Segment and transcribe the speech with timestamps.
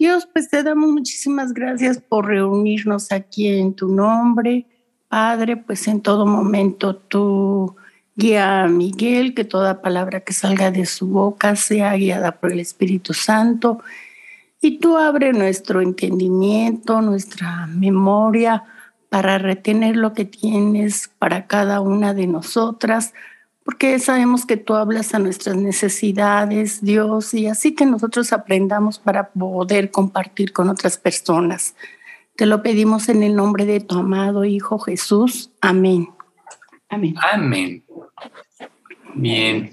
[0.00, 4.64] Dios, pues te damos muchísimas gracias por reunirnos aquí en tu nombre.
[5.08, 7.76] Padre, pues en todo momento tú
[8.16, 12.60] guía a Miguel, que toda palabra que salga de su boca sea guiada por el
[12.60, 13.82] Espíritu Santo.
[14.62, 18.64] Y tú abre nuestro entendimiento, nuestra memoria
[19.10, 23.12] para retener lo que tienes para cada una de nosotras,
[23.70, 29.30] porque sabemos que tú hablas a nuestras necesidades, Dios, y así que nosotros aprendamos para
[29.30, 31.76] poder compartir con otras personas.
[32.34, 35.52] Te lo pedimos en el nombre de tu amado Hijo Jesús.
[35.60, 36.08] Amén.
[36.88, 37.14] Amén.
[37.32, 37.84] Amén.
[39.14, 39.70] Bien.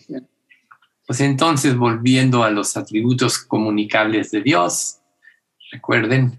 [1.07, 4.99] Pues entonces, volviendo a los atributos comunicables de Dios,
[5.71, 6.37] recuerden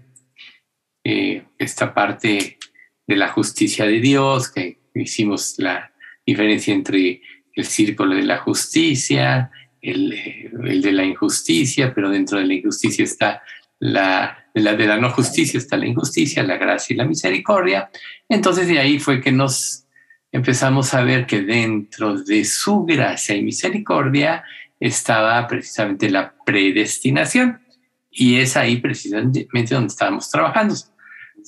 [1.03, 2.57] eh, esta parte
[3.05, 5.91] de la justicia de Dios, que hicimos la
[6.25, 7.21] diferencia entre
[7.59, 13.43] el círculo de la justicia, el, de la injusticia, pero dentro de la injusticia está
[13.79, 17.89] la, la de la no justicia está la injusticia, la gracia y la misericordia.
[18.27, 19.85] Entonces de ahí fue que nos
[20.31, 24.43] empezamos a ver que dentro de su gracia y misericordia
[24.79, 27.61] estaba precisamente la predestinación.
[28.09, 30.75] Y es ahí precisamente donde estábamos trabajando.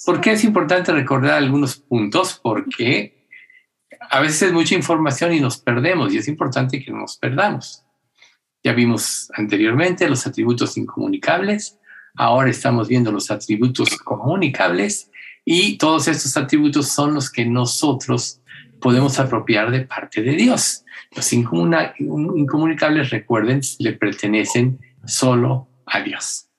[0.06, 2.40] ¿Por qué es importante recordar algunos puntos?
[2.42, 3.21] Porque
[4.12, 7.86] a veces es mucha información y nos perdemos y es importante que no nos perdamos.
[8.62, 11.80] Ya vimos anteriormente los atributos incomunicables,
[12.16, 15.10] ahora estamos viendo los atributos comunicables
[15.46, 18.42] y todos estos atributos son los que nosotros
[18.82, 20.84] podemos apropiar de parte de Dios.
[21.16, 26.50] Los incomunicables, recuerden, le pertenecen solo a Dios.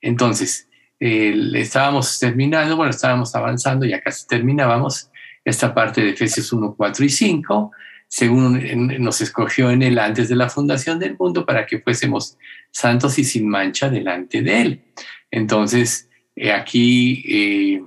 [0.00, 5.10] Entonces, estábamos terminando, bueno, estábamos avanzando, ya casi terminábamos
[5.46, 7.70] esta parte de Efesios 1, 4 y 5,
[8.08, 12.36] según nos escogió en él antes de la fundación del mundo para que fuésemos
[12.72, 14.84] santos y sin mancha delante de él.
[15.30, 17.82] Entonces, eh, aquí eh,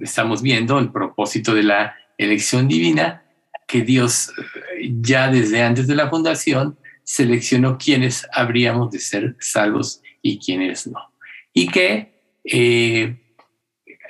[0.00, 3.24] estamos viendo el propósito de la elección divina,
[3.66, 4.30] que Dios
[4.78, 10.86] eh, ya desde antes de la fundación seleccionó quiénes habríamos de ser salvos y quiénes
[10.86, 11.12] no
[11.52, 12.12] y que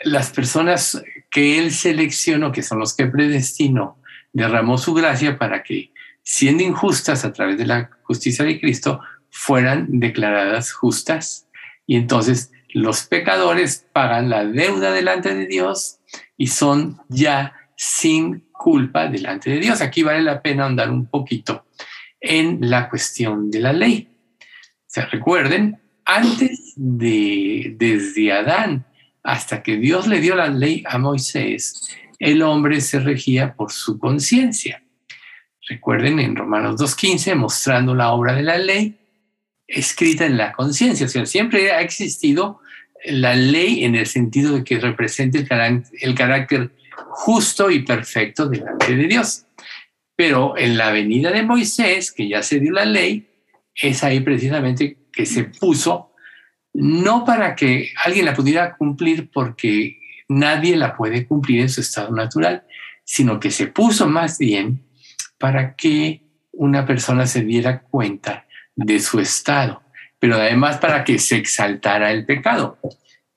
[0.04, 4.00] las personas que él seleccionó, que son los que predestinó,
[4.32, 9.00] derramó su gracia para que, siendo injustas a través de la justicia de Cristo,
[9.30, 11.46] fueran declaradas justas.
[11.86, 16.00] Y entonces los pecadores pagan la deuda delante de Dios
[16.36, 19.80] y son ya sin culpa delante de Dios.
[19.80, 21.66] Aquí vale la pena andar un poquito
[22.20, 24.08] en la cuestión de la ley.
[24.86, 28.86] Se recuerden, antes de, desde Adán
[29.22, 33.98] hasta que Dios le dio la ley a Moisés, el hombre se regía por su
[33.98, 34.82] conciencia.
[35.68, 38.98] Recuerden en Romanos 2.15, mostrando la obra de la ley
[39.66, 41.06] escrita en la conciencia.
[41.06, 42.60] O sea, siempre ha existido
[43.04, 46.70] la ley en el sentido de que representa el, el carácter
[47.10, 49.44] justo y perfecto delante de Dios.
[50.16, 53.28] Pero en la venida de Moisés, que ya se dio la ley,
[53.74, 56.12] es ahí precisamente que se puso,
[56.80, 62.14] no para que alguien la pudiera cumplir porque nadie la puede cumplir en su estado
[62.14, 62.62] natural,
[63.02, 64.84] sino que se puso más bien
[65.38, 66.22] para que
[66.52, 68.46] una persona se diera cuenta
[68.76, 69.82] de su estado,
[70.20, 72.78] pero además para que se exaltara el pecado.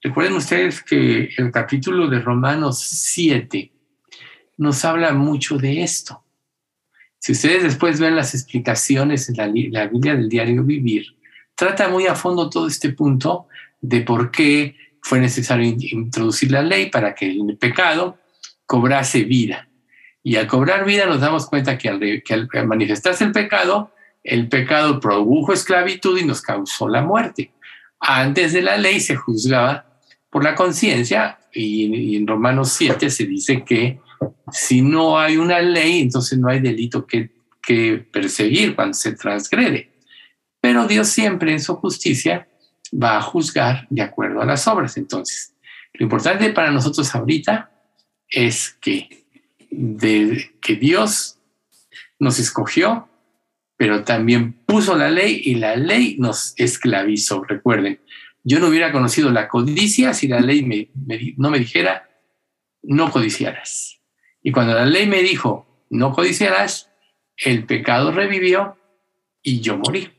[0.04, 3.72] Recuerden ustedes que el capítulo de Romanos 7
[4.58, 6.24] nos habla mucho de esto.
[7.18, 11.21] Si ustedes después ven las explicaciones en la, la Biblia del diario Vivir,
[11.62, 13.46] trata muy a fondo todo este punto
[13.82, 18.18] de por qué fue necesario introducir la ley para que el pecado
[18.66, 19.70] cobrase vida.
[20.24, 25.54] Y al cobrar vida nos damos cuenta que al, manifestarse el pecado, el pecado produjo
[25.54, 27.52] esclavitud y nos causó la muerte.
[28.00, 29.86] Antes de la ley se juzgaba
[30.32, 34.00] por la conciencia y, en Romanos 7 se dice que
[34.52, 37.30] si no hay una ley, entonces no hay delito que,
[38.12, 39.91] perseguir cuando se transgrede.
[40.62, 42.48] Pero Dios siempre en su justicia
[42.94, 44.96] va a juzgar de acuerdo a las obras.
[44.98, 45.56] Entonces,
[45.94, 47.72] lo importante para nosotros ahorita
[48.30, 49.26] es que,
[50.62, 51.40] que Dios
[52.20, 53.10] nos escogió,
[53.76, 57.44] pero también puso la ley y la ley nos esclavizó.
[57.44, 58.00] Recuerden,
[58.44, 60.94] yo no hubiera conocido la codicia si la ley
[61.38, 62.08] no me dijera,
[62.84, 64.00] no codiciarás.
[64.44, 66.90] Y cuando la ley me dijo, no codiciarás,
[67.38, 68.78] el pecado revivió
[69.42, 70.10] y yo morí.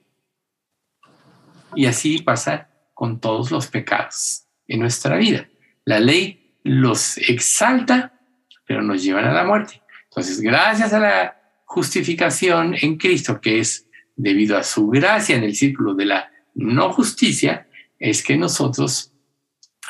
[1.75, 5.49] Y así pasa con todos los pecados en nuestra vida.
[5.85, 8.19] La ley los exalta,
[8.67, 9.83] pero nos llevan a la muerte.
[10.05, 15.55] Entonces, gracias a la justificación en Cristo, que es debido a su gracia en el
[15.55, 17.67] círculo de la no justicia,
[17.99, 19.13] es que nosotros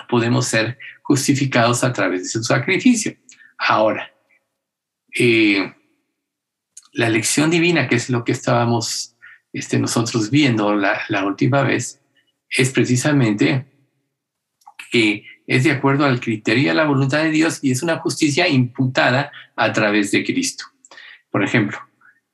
[0.08, 3.16] podemos ser justificados a través de su sacrificio.
[3.58, 4.12] Ahora,
[5.18, 5.74] eh,
[6.92, 9.11] la lección divina, que es lo que estábamos
[9.52, 12.00] este, nosotros viendo la, última vez,
[12.48, 13.66] es precisamente
[14.90, 17.98] que es de acuerdo al criterio y a la voluntad de Dios y es una
[17.98, 20.64] justicia imputada a través de Cristo.
[21.30, 21.78] Por ejemplo,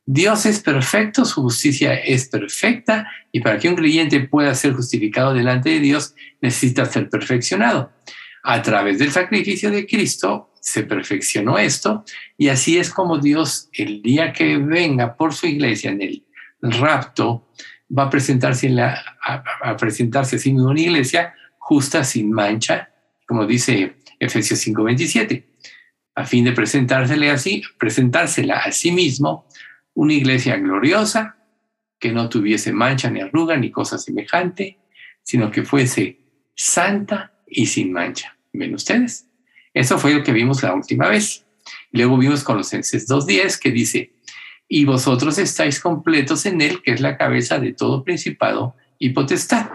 [0.05, 5.35] Dios es perfecto, su justicia es perfecta y para que un creyente pueda ser justificado
[5.35, 7.93] delante de Dios necesita ser perfeccionado.
[8.43, 12.05] A través del sacrificio de Cristo se perfeccionó esto
[12.37, 16.25] y así es como Dios el día que venga por su iglesia en el
[16.61, 17.49] rapto
[17.97, 22.91] va a presentarse, a, presentarse así en una iglesia justa, sin mancha,
[23.27, 25.45] como dice Efesios 5:27,
[26.15, 29.47] a fin de presentársele así, presentársela a sí mismo
[29.95, 31.37] una iglesia gloriosa,
[31.99, 34.79] que no tuviese mancha ni arruga ni cosa semejante,
[35.23, 36.21] sino que fuese
[36.55, 38.37] santa y sin mancha.
[38.53, 39.29] ¿Ven ustedes?
[39.75, 41.45] Eso fue lo que vimos la última vez.
[41.93, 44.13] Luego vimos Colosenses 2.10 que dice,
[44.69, 49.71] y vosotros estáis completos en él, que es la cabeza de todo principado y potestad.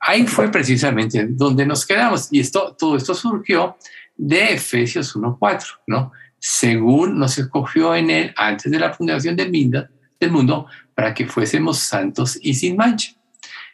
[0.00, 2.28] Ahí fue precisamente donde nos quedamos.
[2.30, 3.76] Y esto, todo esto surgió
[4.16, 6.12] de Efesios 1.4, ¿no?
[6.44, 9.86] según nos escogió en él antes de la fundación del mundo,
[10.18, 13.12] del mundo para que fuésemos santos y sin mancha.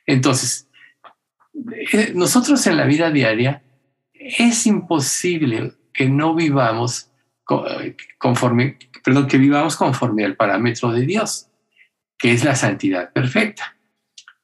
[0.04, 0.68] Entonces,
[1.92, 3.62] eh, nosotros en la vida diaria
[4.12, 7.07] es imposible que no vivamos
[8.18, 11.48] conforme, perdón, que vivamos conforme al parámetro de Dios,
[12.18, 13.76] que es la santidad perfecta.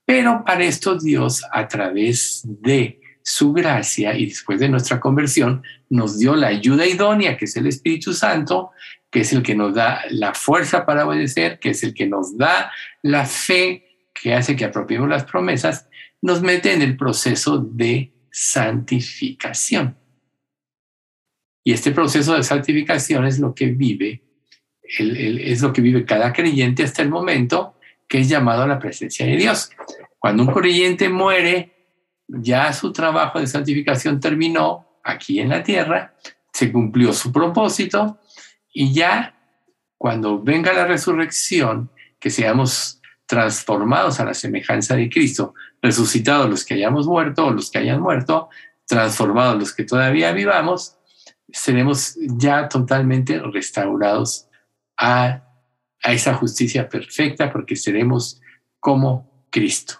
[0.06, 6.18] Pero para esto Dios, a través de su gracia y después de nuestra conversión, nos
[6.18, 8.70] dio la ayuda idónea, que es el Espíritu Santo,
[9.10, 12.36] que es el que nos da la fuerza para obedecer, que es el que nos
[12.36, 12.72] da
[13.02, 13.84] la fe
[14.14, 15.88] que hace que apropiemos las promesas,
[16.22, 19.96] nos mete en el proceso de santificación.
[21.64, 24.22] Y este proceso de santificación es lo que vive,
[24.82, 27.74] es lo que vive cada creyente hasta el momento
[28.06, 29.70] que es llamado a la presencia de Dios.
[30.18, 31.72] Cuando un creyente muere,
[32.28, 36.14] ya su trabajo de santificación terminó aquí en la tierra,
[36.52, 38.20] se cumplió su propósito
[38.72, 39.34] y ya
[39.96, 46.74] cuando venga la resurrección, que seamos transformados a la semejanza de Cristo, resucitados los que
[46.74, 48.48] hayamos muerto o los que hayan muerto,
[48.86, 50.96] transformados los que todavía vivamos,
[51.52, 54.48] seremos ya totalmente restaurados
[54.96, 55.44] a,
[56.02, 58.40] a esa justicia perfecta porque seremos
[58.80, 59.94] como Cristo.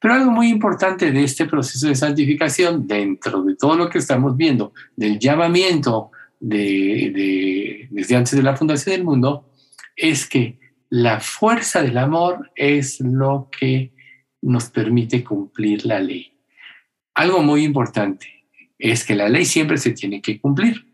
[0.00, 4.34] Pero algo muy importante de este proceso de santificación, dentro de todo lo que estamos
[4.36, 6.10] viendo, del llamamiento
[6.40, 9.50] de, desde antes de la fundación del mundo,
[9.94, 13.92] es que la fuerza del amor es lo que
[14.40, 16.32] nos permite cumplir la ley.
[17.14, 18.39] Algo muy importante
[18.80, 20.86] es que la ley siempre se tiene que cumplir.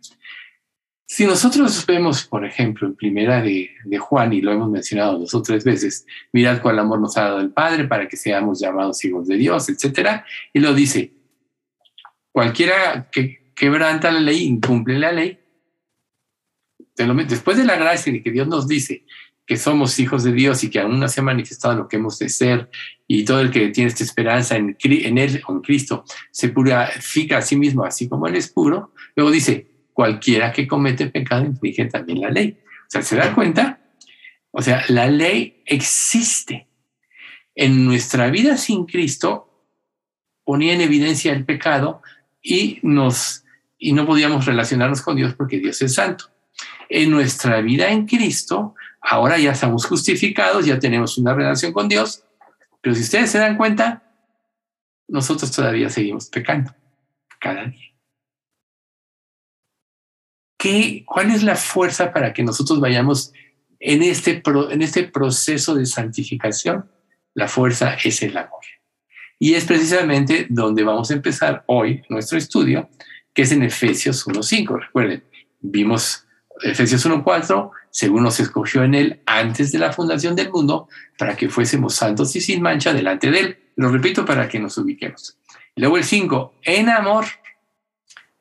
[1.09, 5.43] Si nosotros vemos, por ejemplo, en primera de, Juan, y lo hemos mencionado dos o
[5.43, 9.29] tres veces, mirad cuál amor nos ha dado el Padre para que seamos llamados hijos
[9.29, 11.13] de Dios, etcétera, y lo dice,
[12.33, 15.39] cualquiera que quebranta la ley, incumple la ley.
[17.29, 19.05] Después de la gracia de que Dios nos dice
[19.47, 22.19] que somos hijos de Dios y que aún no se ha manifestado lo que hemos
[22.19, 22.69] de ser,
[23.09, 27.43] y todo el que tiene esta esperanza en, Él o en Cristo se purifica a
[27.43, 32.21] sí mismo, así como Él es puro, luego dice, cualquiera que comete pecado infringe también
[32.21, 32.59] la ley.
[32.63, 33.81] O sea, ¿se da cuenta?
[34.51, 36.67] O sea, la ley existe.
[37.55, 39.65] En nuestra vida sin Cristo
[40.45, 42.03] ponía en evidencia el pecado
[42.43, 43.45] y nos
[43.79, 46.27] y no podíamos relacionarnos con Dios porque Dios es santo.
[46.89, 52.25] En nuestra vida en Cristo, ahora ya estamos justificados, ya tenemos una relación con Dios,
[52.81, 54.03] pero si ustedes se dan cuenta,
[55.09, 56.75] nosotros todavía seguimos pecando
[57.41, 57.87] cada día.
[61.05, 63.33] ¿Cuál es la fuerza para que nosotros vayamos
[63.79, 66.91] en este, en este proceso de santificación?
[67.35, 68.65] La fuerza es el amor.
[69.39, 72.89] Y es precisamente donde vamos a empezar hoy nuestro estudio,
[73.35, 74.87] que es en Efesios 1.5.
[74.87, 75.25] Recuerden,
[75.61, 76.27] vimos
[76.63, 80.87] Efesios 1.4, según nos escogió en él antes de la fundación del mundo,
[81.17, 83.59] para que fuésemos santos y sin mancha delante de él.
[83.77, 85.39] Lo repito para que nos ubiquemos.
[85.77, 87.25] Luego el 5, en amor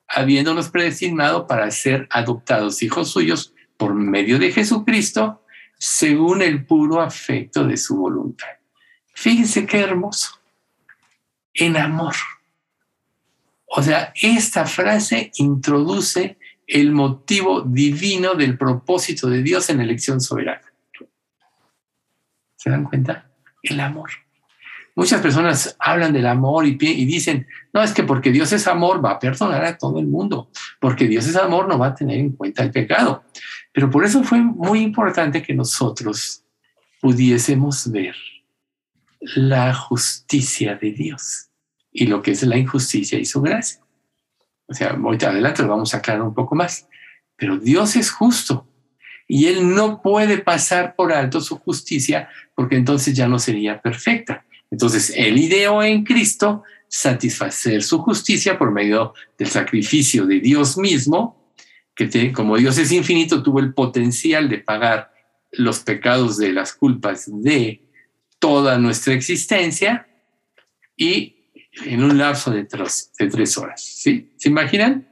[0.09, 5.41] habiéndonos predestinado para ser adoptados hijos suyos por medio de Jesucristo,
[5.77, 8.57] según el puro afecto de su voluntad.
[9.13, 10.31] Fíjense qué hermoso.
[11.53, 12.15] En amor.
[13.67, 20.62] O sea, esta frase introduce el motivo divino del propósito de Dios en elección soberana.
[22.55, 23.29] ¿Se dan cuenta?
[23.62, 24.10] El amor.
[24.95, 29.03] Muchas personas hablan del amor y, y, dicen, no, es que porque Dios es amor
[29.03, 32.17] va a perdonar a todo el mundo, porque Dios es amor no va a tener
[32.17, 33.25] en cuenta el pecado.
[33.74, 36.43] Pero por eso fue muy importante que nosotros
[37.01, 38.15] pudiésemos ver
[39.19, 41.50] la justicia de Dios
[41.91, 43.84] y lo que es la injusticia y su gracia.
[44.67, 46.88] O sea, ahorita adelante lo vamos a aclarar un poco más.
[47.36, 48.67] Pero Dios es justo
[49.27, 54.45] y Él no puede pasar por alto su justicia porque entonces ya no sería perfecta.
[54.72, 61.51] Entonces, Él ideó en Cristo satisfacer su justicia por medio del sacrificio de Dios mismo,
[61.95, 65.12] que como Dios es infinito, tuvo el potencial de pagar
[65.51, 67.81] los pecados de las culpas de
[68.39, 70.07] toda nuestra existencia
[70.98, 71.34] y
[71.84, 73.82] en un lapso de tres, de tres horas.
[73.84, 74.34] ¿sí?
[74.38, 75.10] ¿Se imaginan?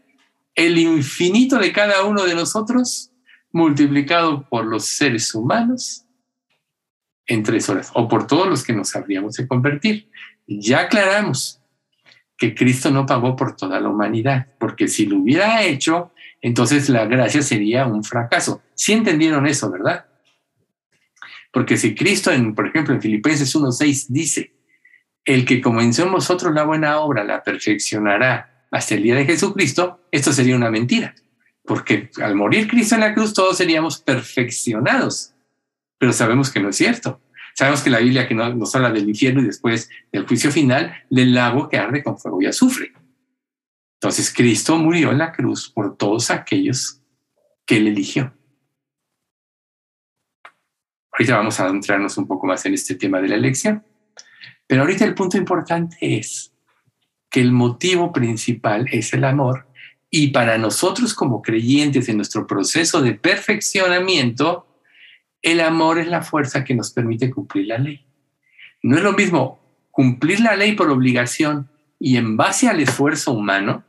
[0.55, 3.12] El infinito de cada uno de nosotros
[3.51, 6.05] multiplicado por los seres humanos
[7.25, 10.10] en tres horas, o por todos los que nos habríamos de convertir.
[10.46, 11.62] Ya aclaramos
[12.38, 17.05] que Cristo no pagó por toda la humanidad, porque si lo hubiera hecho, entonces la
[17.05, 18.62] gracia sería un fracaso.
[18.75, 20.05] Sí entendieron eso, ¿verdad?
[21.51, 24.52] Porque si Cristo, en, por ejemplo, en Filipenses 1.6 dice,
[25.25, 30.01] el que comenzó en vosotros la buena obra la perfeccionará hasta el día de Jesucristo,
[30.11, 31.13] esto sería una mentira,
[31.63, 35.33] porque al morir Cristo en la cruz todos seríamos perfeccionados,
[35.97, 37.21] pero sabemos que no es cierto.
[37.55, 41.35] Sabemos que la Biblia que nos habla del infierno y después del juicio final, del
[41.35, 42.91] lago que arde con fuego y azufre.
[44.01, 46.99] Entonces Cristo murió en la cruz por todos aquellos
[47.65, 48.33] que él eligió.
[51.11, 53.85] Ahorita vamos a entrarnos un poco más en este tema de la elección.
[54.73, 56.51] Pero ahorita el punto importante es
[57.29, 59.67] que el motivo principal es el amor
[60.09, 64.65] y para nosotros como creyentes en nuestro proceso de perfeccionamiento,
[65.43, 68.03] el amor es la fuerza que nos permite cumplir la ley.
[68.81, 69.59] No es lo mismo
[69.91, 73.83] cumplir la ley por obligación y en base al esfuerzo humano,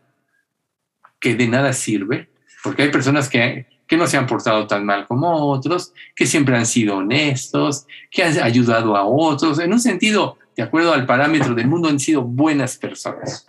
[1.19, 2.29] que de nada sirve,
[2.63, 6.59] porque hay personas que, que no se han portado tan mal como otros, que siempre
[6.59, 11.55] han sido honestos, que han ayudado a otros, en un sentido de acuerdo al parámetro
[11.55, 13.47] del mundo, han sido buenas personas.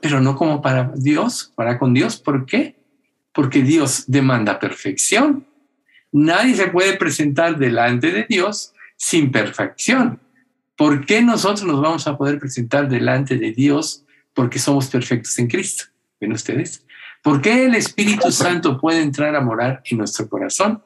[0.00, 2.16] Pero no como para Dios, para con Dios.
[2.18, 2.76] ¿Por qué?
[3.32, 5.46] Porque Dios demanda perfección.
[6.10, 10.20] Nadie se puede presentar delante de Dios sin perfección.
[10.76, 14.04] ¿Por qué nosotros nos vamos a poder presentar delante de Dios?
[14.34, 15.84] Porque somos perfectos en Cristo.
[16.20, 16.84] ¿Ven ustedes?
[17.22, 20.82] ¿Por qué el Espíritu Santo puede entrar a morar en nuestro corazón?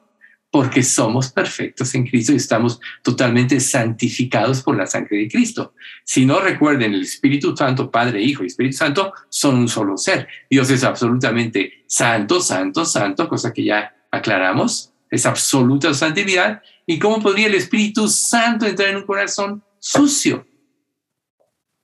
[0.49, 5.73] Porque somos perfectos en Cristo y estamos totalmente santificados por la sangre de Cristo.
[6.05, 10.27] Si no recuerden, el Espíritu Santo, Padre, Hijo y Espíritu Santo son un solo ser.
[10.49, 16.61] Dios es absolutamente santo, santo, santo, cosa que ya aclaramos, es absoluta santidad.
[16.85, 20.47] ¿Y cómo podría el Espíritu Santo entrar en un corazón sucio?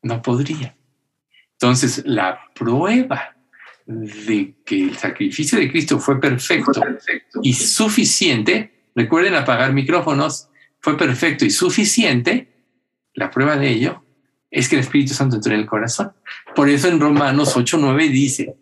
[0.02, 0.76] No podría.
[1.54, 3.33] Entonces, la prueba
[3.86, 6.72] de que el sacrificio de Cristo fue perfecto,
[7.42, 10.50] y suficiente, recuerden apagar micrófonos,
[10.80, 12.48] fue perfecto y suficiente,
[13.14, 14.04] la prueba de ello
[14.50, 16.14] es que el Espíritu Santo entró en el corazón.
[16.56, 18.56] Por eso en Romanos 8:9 dice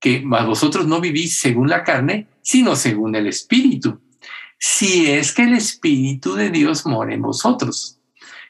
[0.00, 4.00] que vosotros no vivís según la carne, sino según el Espíritu.
[4.58, 8.00] Si es que el Espíritu de Dios mora en vosotros.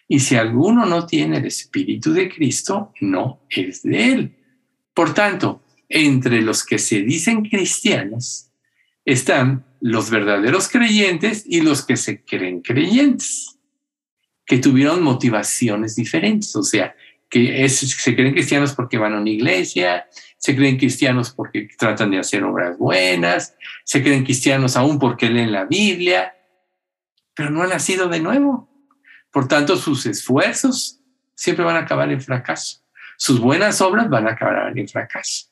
[0.06, 4.36] Y si alguno no tiene el Espíritu de Cristo, no es de él.
[4.94, 8.50] Por tanto, entre los que se dicen cristianos
[9.04, 13.58] están los verdaderos creyentes y los que se creen creyentes,
[14.44, 16.94] que tuvieron motivaciones diferentes, o sea,
[17.30, 22.18] que se creen cristianos porque van a una iglesia, se creen cristianos porque tratan de
[22.18, 23.54] hacer obras buenas,
[23.84, 26.34] se creen cristianos aún porque leen la Biblia,
[27.34, 28.68] pero no han nacido de nuevo.
[29.30, 31.00] Por tanto, sus esfuerzos
[31.34, 32.80] siempre van a acabar en fracaso.
[33.16, 35.47] Sus buenas obras van a acabar en fracaso.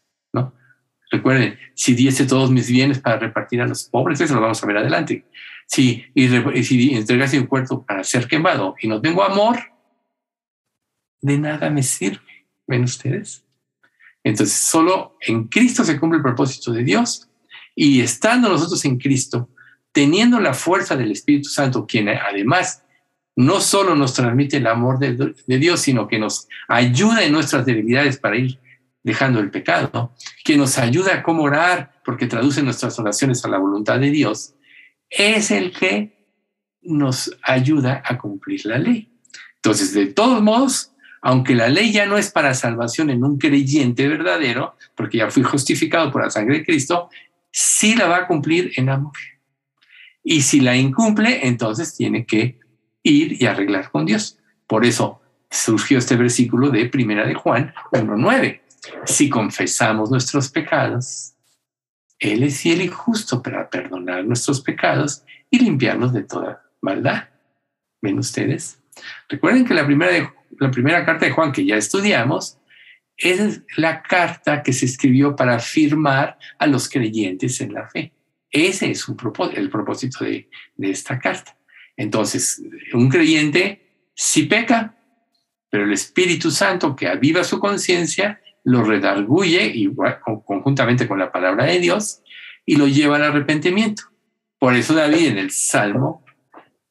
[1.10, 4.66] Recuerden, si diese todos mis bienes para repartir a los pobres, eso lo vamos a
[4.66, 5.25] ver adelante.
[5.66, 6.28] Si, y,
[6.64, 9.58] si entregase un cuerpo para ser quemado y no tengo amor,
[11.20, 12.46] de nada me sirve.
[12.66, 13.44] ¿Ven ustedes?
[14.25, 17.28] Entonces, solo en Cristo se cumple el propósito de Dios
[17.76, 19.48] y estando nosotros en Cristo,
[19.92, 22.82] teniendo la fuerza del Espíritu Santo, quien además
[23.36, 27.64] no solo nos transmite el amor de, de Dios, sino que nos ayuda en nuestras
[27.64, 28.58] debilidades para ir
[29.06, 30.12] dejando el pecado,
[30.44, 34.56] que nos ayuda a cómo orar, porque traduce nuestras oraciones a la voluntad de Dios,
[35.08, 36.26] es el que
[36.82, 39.08] nos ayuda a cumplir la ley.
[39.54, 40.90] Entonces, de todos modos,
[41.22, 45.44] aunque la ley ya no es para salvación en un creyente verdadero, porque ya fui
[45.44, 47.08] justificado por la sangre de Cristo,
[47.52, 49.16] sí la va a cumplir en amor.
[50.25, 52.58] Y si la incumple, entonces tiene que
[53.04, 54.40] ir y arreglar con Dios.
[54.66, 58.65] Por eso, surgió este versículo de Primera de Juan 1.9.
[59.05, 61.35] Si confesamos nuestros pecados,
[62.19, 67.28] Él es fiel y justo para perdonar nuestros pecados y limpiarnos de toda maldad.
[68.00, 68.81] ¿Ven ustedes?
[69.28, 72.59] Recuerden que la primera, la primera carta de Juan que ya estudiamos
[73.16, 78.12] es la carta que se escribió para afirmar a los creyentes en la fe.
[78.50, 81.57] Ese es el propósito de, esta carta.
[81.97, 82.62] Entonces,
[82.93, 84.97] un creyente sí peca,
[85.71, 91.66] pero el Espíritu Santo que aviva su conciencia lo redarguye igual, conjuntamente con la palabra
[91.66, 92.23] de Dios
[92.64, 94.02] y lo lleva al arrepentimiento.
[94.58, 96.25] Por eso David en el Salmo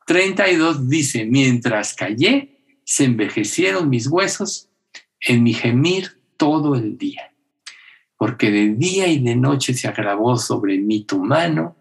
[0.07, 4.69] 32 dice, mientras callé, se envejecieron mis huesos
[5.19, 7.33] en mi gemir todo el día,
[8.15, 11.75] porque de día y de noche se agravó sobre mí tu mano,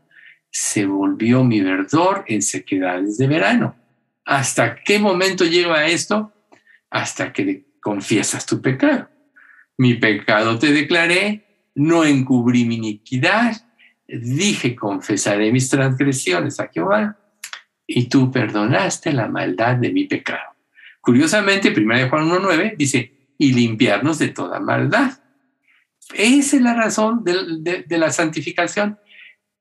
[0.50, 3.76] se volvió mi verdor en sequedades de verano.
[4.24, 6.32] ¿Hasta qué momento lleva esto?
[6.90, 9.13] Hasta que confiesas tu pecado.
[9.76, 13.66] Mi pecado te declaré, no encubrí mi iniquidad,
[14.06, 17.18] dije confesaré mis transgresiones a Jehová,
[17.86, 20.54] y tú perdonaste la maldad de mi pecado.
[21.00, 25.12] Curiosamente, 1 Juan 1.9 dice, y limpiarnos de toda maldad.
[26.14, 28.98] Esa es la razón de, la santificación.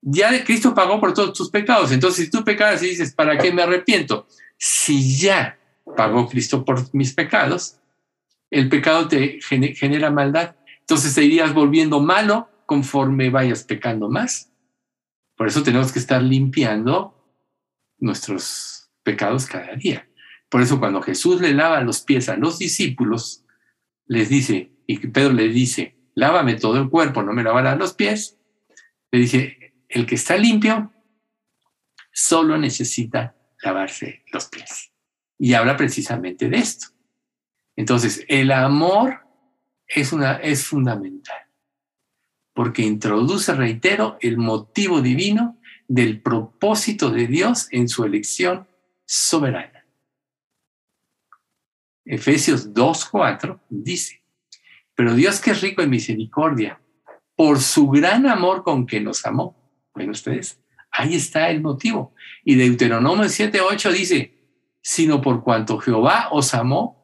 [0.02, 1.92] Ya Cristo pagó por todos tus pecados.
[1.92, 4.28] Entonces, si tú pecas y dices, ¿para qué me arrepiento?
[4.58, 5.58] Si ya
[5.96, 7.78] pagó Cristo por mis pecados,
[8.54, 10.56] el pecado te genera maldad.
[10.82, 14.52] Entonces te irías volviendo malo conforme vayas pecando más.
[15.36, 17.36] Por eso tenemos que estar limpiando
[17.98, 20.08] nuestros pecados cada día.
[20.50, 23.44] Por eso cuando Jesús le lava los pies a los discípulos,
[24.06, 28.38] les dice, y Pedro le dice, lávame todo el cuerpo, no me lavarás los pies,
[29.12, 30.94] le dice, el que está limpio
[32.12, 34.92] solo necesita lavarse los pies.
[35.40, 36.93] Y habla precisamente de esto.
[37.76, 39.22] Entonces, el amor
[39.88, 41.38] es, una, es fundamental,
[42.54, 48.68] porque introduce, reitero, el motivo divino del propósito de Dios en su elección
[49.06, 49.86] soberana.
[52.06, 54.24] Efesios 2.4 dice,
[54.96, 56.80] pero Dios que es rico en misericordia,
[57.36, 59.56] por su gran amor con que nos amó.
[59.96, 60.60] ¿Ven ustedes?
[60.92, 62.14] Ahí está el motivo.
[62.44, 64.34] Y Deuteronomio 7.8 dice,
[64.82, 67.03] sino por cuanto Jehová os amó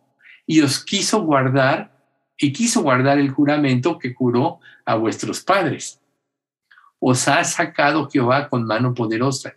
[0.49, 1.91] y os quiso guardar
[2.35, 6.01] y quiso guardar el juramento que curó a vuestros padres.
[6.97, 9.53] Os ha sacado Jehová con mano poderosa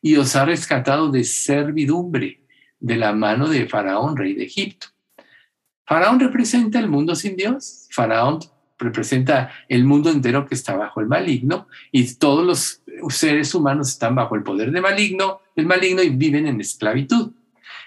[0.00, 2.44] y os ha rescatado de servidumbre
[2.78, 4.86] de la mano de Faraón, rey de Egipto.
[5.84, 8.38] Faraón representa el mundo sin Dios, Faraón
[8.78, 12.82] representa el mundo entero que está bajo el maligno y todos los
[13.12, 17.32] seres humanos están bajo el poder de maligno, el maligno y viven en esclavitud.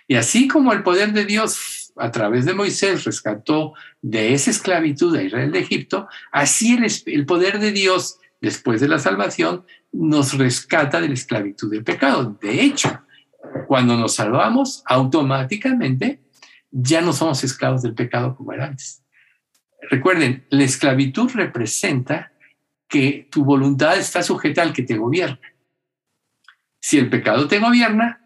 [0.10, 5.16] Y así como el poder de Dios a través de Moisés rescató de esa esclavitud
[5.16, 11.02] a Israel de Egipto, así el, poder de Dios después de la salvación nos rescata
[11.02, 12.38] de la esclavitud del pecado.
[12.42, 13.02] De hecho,
[13.68, 16.22] cuando nos salvamos, automáticamente
[16.72, 19.04] ya no somos esclavos del pecado como era antes.
[19.90, 22.32] Recuerden, la esclavitud representa
[22.88, 25.40] que tu voluntad está sujeta al que te gobierna.
[26.80, 28.22] Si el pecado te gobierna,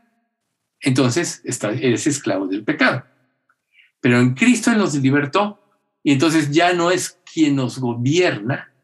[0.80, 3.06] entonces eres esclavo del pecado.
[4.04, 5.64] Pero en Cristo Él nos libertó
[6.04, 8.76] y entonces ya no es quien nos gobierna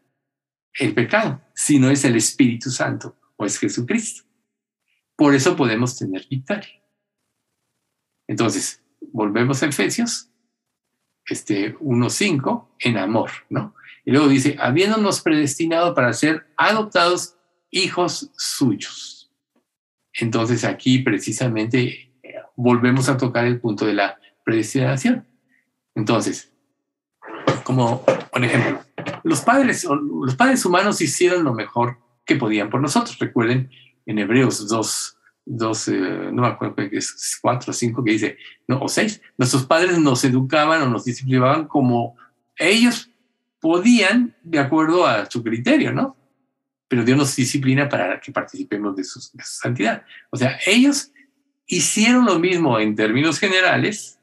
[0.74, 4.24] el pecado, sino es el Espíritu Santo o es Jesucristo.
[5.18, 6.82] Por eso podemos tener victoria.
[8.30, 10.30] Entonces, volvemos a Efesios
[11.26, 13.76] este, 1.5 en amor, ¿no?
[14.06, 17.36] Y luego dice, habiéndonos predestinado para ser adoptados
[17.72, 19.30] hijos suyos.
[20.14, 22.14] Entonces aquí precisamente
[22.56, 24.18] volvemos a tocar el punto de la
[24.50, 25.26] predestinación.
[25.96, 26.52] Entonces,
[27.64, 28.82] como por ejemplo,
[29.24, 33.18] los padres, los padres humanos hicieron lo mejor que podían por nosotros.
[33.20, 33.70] Recuerden
[34.06, 38.82] en Hebreos 2, dos, no me acuerdo que es cuatro o cinco que dice, no,
[38.82, 42.16] o seis, nuestros padres nos educaban o nos disciplinaban como
[42.58, 43.10] ellos
[43.60, 46.16] podían de acuerdo a su criterio, ¿no?
[46.88, 50.04] Pero Dios nos disciplina para que participemos de su, santidad.
[50.32, 51.12] O sea, ellos
[51.68, 54.19] hicieron lo mismo en términos generales,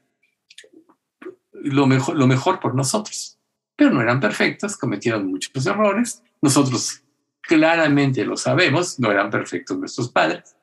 [1.71, 3.37] lo mejor, lo mejor por nosotros,
[3.75, 6.23] pero no eran perfectos, cometieron muchos errores.
[6.41, 7.03] Nosotros
[7.41, 10.55] claramente lo sabemos, no eran perfectos nuestros padres,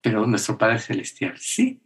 [0.00, 1.80] pero nuestro Padre Celestial sí.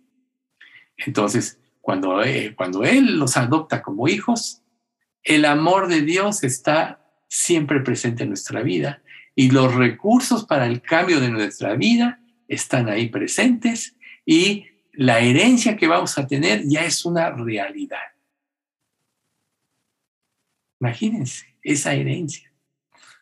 [0.97, 4.63] Entonces, cuando, eh, cuando Él los adopta como hijos,
[5.23, 9.03] el amor de Dios está siempre presente en nuestra vida
[9.35, 13.95] y los recursos para el cambio de nuestra vida están ahí presentes
[14.27, 17.99] y la herencia que vamos a tener ya es una realidad.
[20.81, 22.53] Imagínense esa herencia.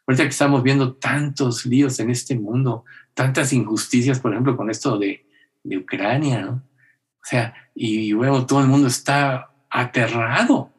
[0.07, 4.99] Ahorita que estamos viendo tantos líos en este mundo, tantas injusticias, por ejemplo, con esto
[4.99, 5.27] de,
[5.65, 6.53] de Ucrania, ¿no?
[6.53, 10.71] O sea, y luego todo el mundo está aterrado.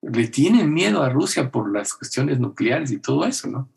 [0.00, 3.70] Le tienen miedo a Rusia por las cuestiones nucleares y todo eso, ¿no?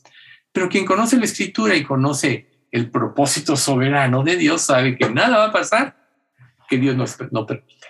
[0.52, 5.38] Pero quien conoce la escritura y conoce el propósito soberano de Dios sabe que nada
[5.38, 5.98] va a pasar
[6.68, 7.88] que Dios no, no permita.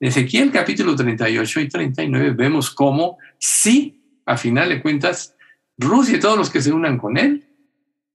[0.00, 5.36] En Ezequiel capítulo 38 y 39 vemos cómo sí, a final de cuentas,
[5.76, 7.48] Rusia y todos los que se unan con él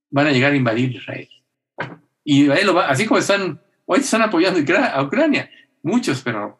[0.10, 1.30] van a llegar a invadir Israel.
[2.24, 5.50] Y Israel lo va, así como están, hoy están apoyando a Ucrania,
[5.82, 6.60] muchos, pero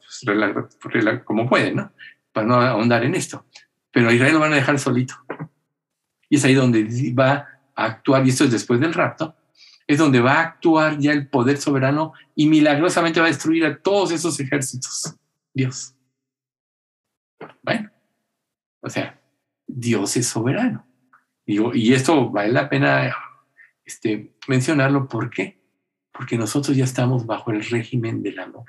[0.82, 1.92] pues, como pueden, ¿no?
[2.32, 3.46] Para no ahondar en esto.
[3.92, 5.14] Pero a Israel lo van a dejar solito.
[6.30, 9.36] Y es ahí donde va a actuar, y esto es después del rapto,
[9.86, 13.78] es donde va a actuar ya el poder soberano y milagrosamente va a destruir a
[13.78, 15.16] todos esos ejércitos.
[15.54, 15.94] Dios.
[17.62, 17.92] Bueno,
[18.84, 19.20] o sea,
[19.66, 20.86] Dios es soberano.
[21.46, 23.16] y esto vale la pena
[23.86, 25.08] este, mencionarlo.
[25.08, 25.62] ¿Por qué?
[26.12, 28.66] Porque nosotros ya estamos bajo el régimen del amor.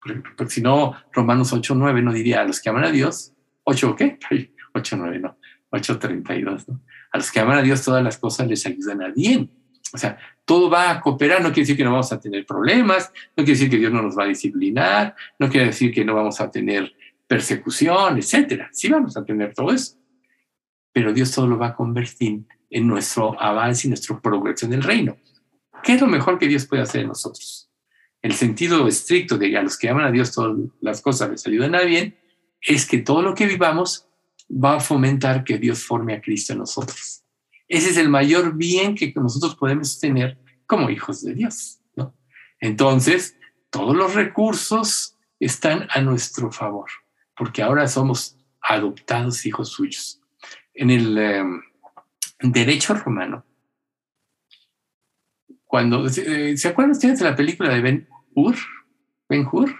[0.00, 3.32] Porque, si no, Romanos 8.9 no diría a los que aman a Dios,
[3.64, 4.18] 8 qué?
[4.74, 5.38] 8.9 no,
[5.70, 6.80] 8.32, ¿no?
[7.12, 9.50] A los que aman a Dios todas las cosas les ayudan a bien.
[9.92, 13.12] O sea, todo va a cooperar, no quiere decir que no vamos a tener problemas,
[13.36, 16.14] no quiere decir que Dios no nos va a disciplinar, no quiere decir que no
[16.14, 16.92] vamos a tener
[17.26, 18.68] persecución, etcétera.
[18.72, 19.96] Sí vamos a tener todo eso.
[20.92, 25.16] Pero Dios todo lo va a convertir en nuestro avance y nuestra progresión del reino.
[25.82, 27.70] ¿Qué es lo mejor que Dios puede hacer en nosotros?
[28.22, 31.74] El sentido estricto de a los que aman a Dios todas las cosas les ayudan
[31.74, 32.16] a bien,
[32.60, 34.08] es que todo lo que vivamos
[34.50, 37.22] va a fomentar que Dios forme a Cristo en nosotros.
[37.68, 41.80] Ese es el mayor bien que nosotros podemos tener como hijos de Dios.
[42.60, 43.36] Entonces,
[43.70, 46.88] todos los recursos están a nuestro favor,
[47.36, 50.20] porque ahora somos adoptados hijos suyos.
[50.74, 51.62] En el em,
[52.40, 53.44] derecho romano,
[55.64, 58.56] cuando, eh, ¿se acuerdan ustedes de la película de Ben Hur?
[59.28, 59.74] Ben Hur,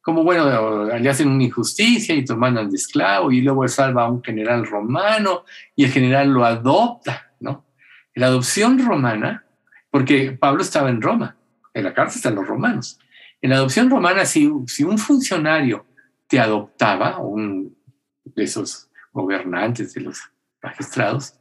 [0.00, 4.10] como bueno, le hacen una injusticia y toman al de esclavo y luego salva a
[4.10, 5.44] un general romano
[5.76, 7.66] y el general lo adopta, ¿no?
[8.14, 9.44] La adopción romana,
[9.90, 11.36] porque Pablo estaba en Roma,
[11.74, 12.98] en la cárcel están los romanos.
[13.42, 15.86] En la adopción romana, si, si un funcionario
[16.30, 17.76] te adoptaba, un
[18.24, 20.20] de esos gobernantes, de los
[20.62, 21.34] magistrados,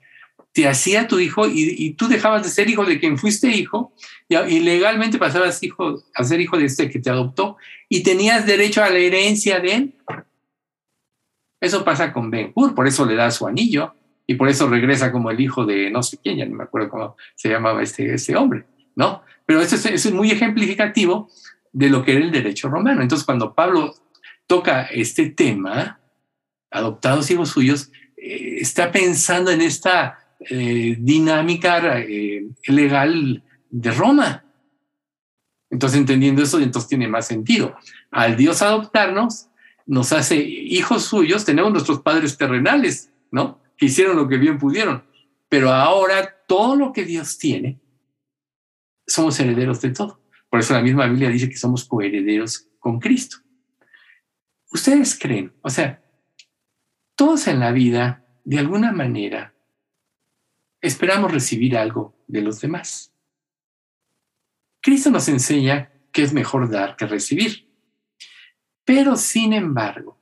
[0.51, 3.93] te hacía tu hijo y, tú dejabas de ser hijo de quien fuiste hijo
[4.27, 8.83] y, legalmente pasabas hijo, a ser hijo de este que te adoptó y tenías derecho
[8.83, 9.95] a la herencia de él.
[11.61, 13.93] Eso pasa con Ben Hur, por eso le da su anillo
[14.25, 16.89] y por eso regresa como el hijo de no sé quién, ya no me acuerdo
[16.89, 19.21] cómo se llamaba este, este hombre, ¿no?
[19.45, 21.29] Pero eso es, eso es muy ejemplificativo
[21.71, 23.03] de lo que era el derecho romano.
[23.03, 23.93] Entonces, cuando Pablo
[24.49, 25.99] toca este tema,
[26.71, 34.43] adoptados hijos suyos, eh, está pensando en esta eh, dinámica eh, legal de Roma.
[35.69, 37.75] Entonces, entendiendo eso, entonces tiene más sentido.
[38.09, 39.49] Al Dios adoptarnos,
[39.85, 43.61] nos hace hijos suyos, tenemos nuestros padres terrenales, ¿no?
[43.77, 45.03] Que hicieron lo que bien pudieron.
[45.47, 47.79] Pero ahora todo lo que Dios tiene,
[49.05, 50.19] somos herederos de todo.
[50.49, 53.37] Por eso la misma Biblia dice que somos coherederos con Cristo.
[54.71, 56.03] Ustedes creen, o sea,
[57.15, 59.53] todos en la vida, de alguna manera,
[60.81, 63.11] esperamos recibir algo de los demás.
[64.81, 67.67] Cristo nos enseña que es mejor dar que recibir.
[68.85, 70.19] Pero sin embargo,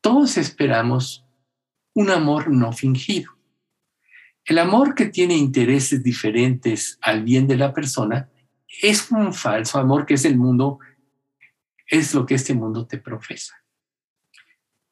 [0.00, 1.24] todos esperamos
[1.94, 3.32] un amor no fingido.
[4.44, 8.28] El amor que tiene intereses diferentes al bien de la persona
[8.82, 10.80] es un falso amor que es el mundo,
[11.86, 13.54] es lo que este mundo te profesa.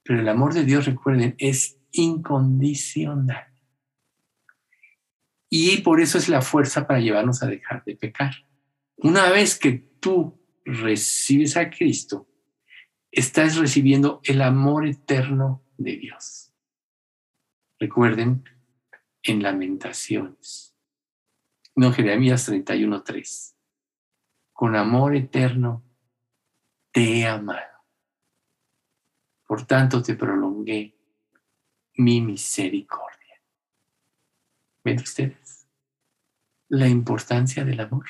[0.03, 3.53] Pero el amor de Dios, recuerden, es incondicional.
[5.49, 8.33] Y por eso es la fuerza para llevarnos a dejar de pecar.
[8.97, 12.29] Una vez que tú recibes a Cristo,
[13.11, 16.55] estás recibiendo el amor eterno de Dios.
[17.79, 18.45] Recuerden
[19.23, 20.75] en Lamentaciones.
[21.75, 23.55] No, Jeremías 31.3.
[24.53, 25.85] Con amor eterno
[27.03, 27.61] te he amado.
[29.45, 30.95] Por tanto te prolongué
[31.97, 33.43] mi misericordia.
[34.85, 35.67] ¿Ven ustedes?
[36.69, 38.07] La importancia del amor.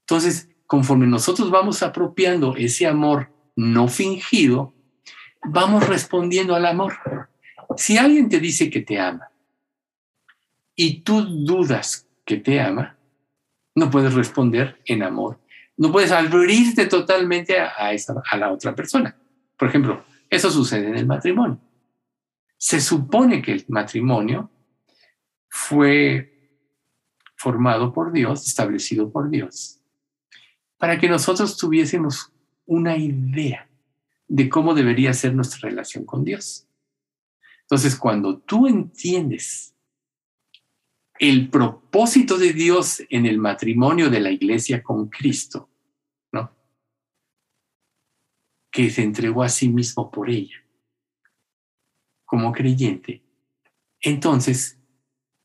[0.00, 4.74] Entonces, conforme nosotros vamos apropiando ese amor no fingido,
[5.44, 7.30] vamos respondiendo al amor.
[7.76, 9.30] Si alguien te dice que te ama
[10.74, 12.98] y tú dudas que te ama,
[13.76, 15.38] no puedes responder en amor.
[15.78, 19.16] No puedes abrirte totalmente a, esa, a la otra persona.
[19.56, 21.58] Por ejemplo, eso sucede en el matrimonio.
[22.56, 24.50] Se supone que el matrimonio
[25.48, 26.60] fue
[27.36, 29.80] formado por Dios, establecido por Dios,
[30.76, 32.32] para que nosotros tuviésemos
[32.66, 33.68] una idea
[34.26, 36.66] de cómo debería ser nuestra relación con Dios.
[37.62, 39.74] Entonces, cuando tú entiendes
[41.18, 45.68] el propósito de Dios en el matrimonio de la iglesia con Cristo,
[46.32, 46.56] ¿no?
[48.70, 50.64] Que se entregó a sí mismo por ella,
[52.24, 53.22] como creyente,
[54.00, 54.78] entonces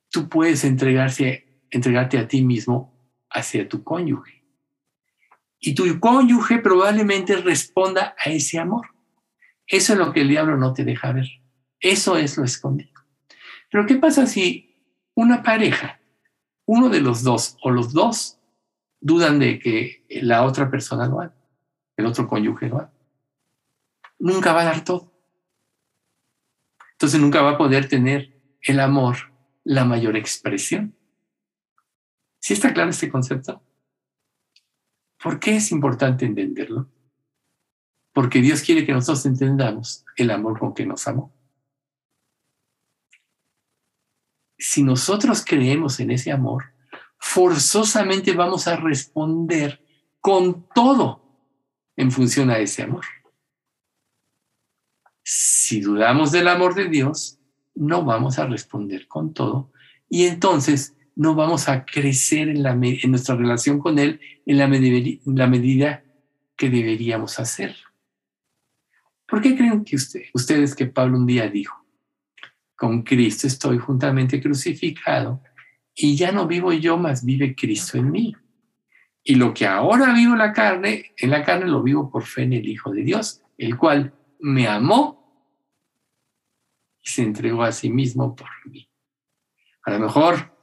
[0.09, 2.93] tú puedes entregarse, entregarte a ti mismo
[3.29, 4.43] hacia tu cónyuge.
[5.59, 8.87] Y tu cónyuge probablemente responda a ese amor.
[9.65, 11.27] Eso es lo que el diablo no te deja ver.
[11.79, 12.91] Eso es lo escondido.
[13.71, 14.72] Pero ¿qué pasa si
[15.15, 15.99] una pareja,
[16.65, 18.39] uno de los dos o los dos
[18.99, 21.35] dudan de que la otra persona lo haga,
[21.97, 22.93] el otro cónyuge lo haga.
[24.19, 25.11] Nunca va a dar todo.
[26.93, 30.95] Entonces nunca va a poder tener el amor la mayor expresión.
[32.39, 33.61] ¿Sí está claro este concepto?
[35.21, 36.89] ¿Por qué es importante entenderlo?
[38.11, 41.33] Porque Dios quiere que nosotros entendamos el amor con que nos amó.
[44.63, 46.63] Si nosotros creemos en ese amor,
[47.17, 49.83] forzosamente vamos a responder
[50.21, 51.21] con todo
[51.97, 53.03] en función a ese amor.
[55.21, 57.39] Si dudamos del amor de Dios,
[57.75, 59.69] no vamos a responder con todo
[60.09, 66.05] y entonces no vamos a crecer en, nuestra relación con Él en la, medida
[66.55, 67.75] que deberíamos hacer.
[69.27, 71.82] ¿Por qué creen que ustedes que Pablo un día dijo,
[72.83, 75.41] con Cristo estoy juntamente crucificado
[75.95, 78.35] y ya no vivo yo, más vive Cristo en mí.
[79.23, 82.43] Y lo que ahora vivo en la carne, en la carne lo vivo por fe
[82.43, 85.47] en el Hijo de Dios, el cual me amó
[87.01, 88.89] y se entregó a sí mismo por mí.
[89.85, 90.53] A lo mejor,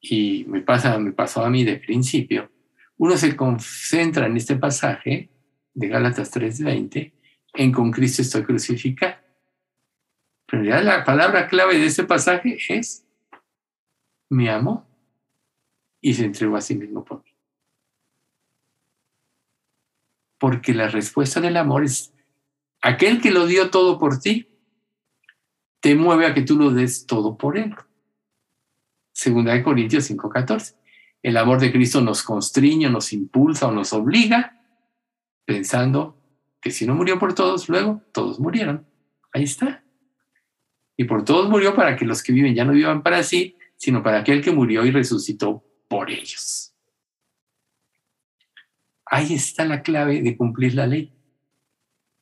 [0.00, 2.52] y me, pasa, me pasó a mí de principio,
[2.98, 5.28] uno se concentra en este pasaje
[5.74, 7.12] de Gálatas 3:20
[7.54, 9.25] en con Cristo estoy crucificado.
[10.46, 13.04] Pero ya la palabra clave de ese pasaje es,
[14.28, 14.86] me amó
[16.00, 17.30] y se entregó a sí mismo por mí.
[20.38, 22.12] Porque la respuesta del amor es,
[22.80, 24.48] aquel que lo dio todo por ti,
[25.80, 27.74] te mueve a que tú lo des todo por él.
[29.12, 30.76] Segunda de Corintios 5:14.
[31.22, 34.60] El amor de Cristo nos constriñe, nos impulsa o nos obliga,
[35.44, 36.16] pensando
[36.60, 38.86] que si no murió por todos, luego todos murieron.
[39.32, 39.85] Ahí está
[40.96, 44.02] y por todos murió para que los que viven ya no vivan para sí, sino
[44.02, 46.74] para aquel que murió y resucitó por ellos.
[49.04, 51.12] Ahí está la clave de cumplir la ley.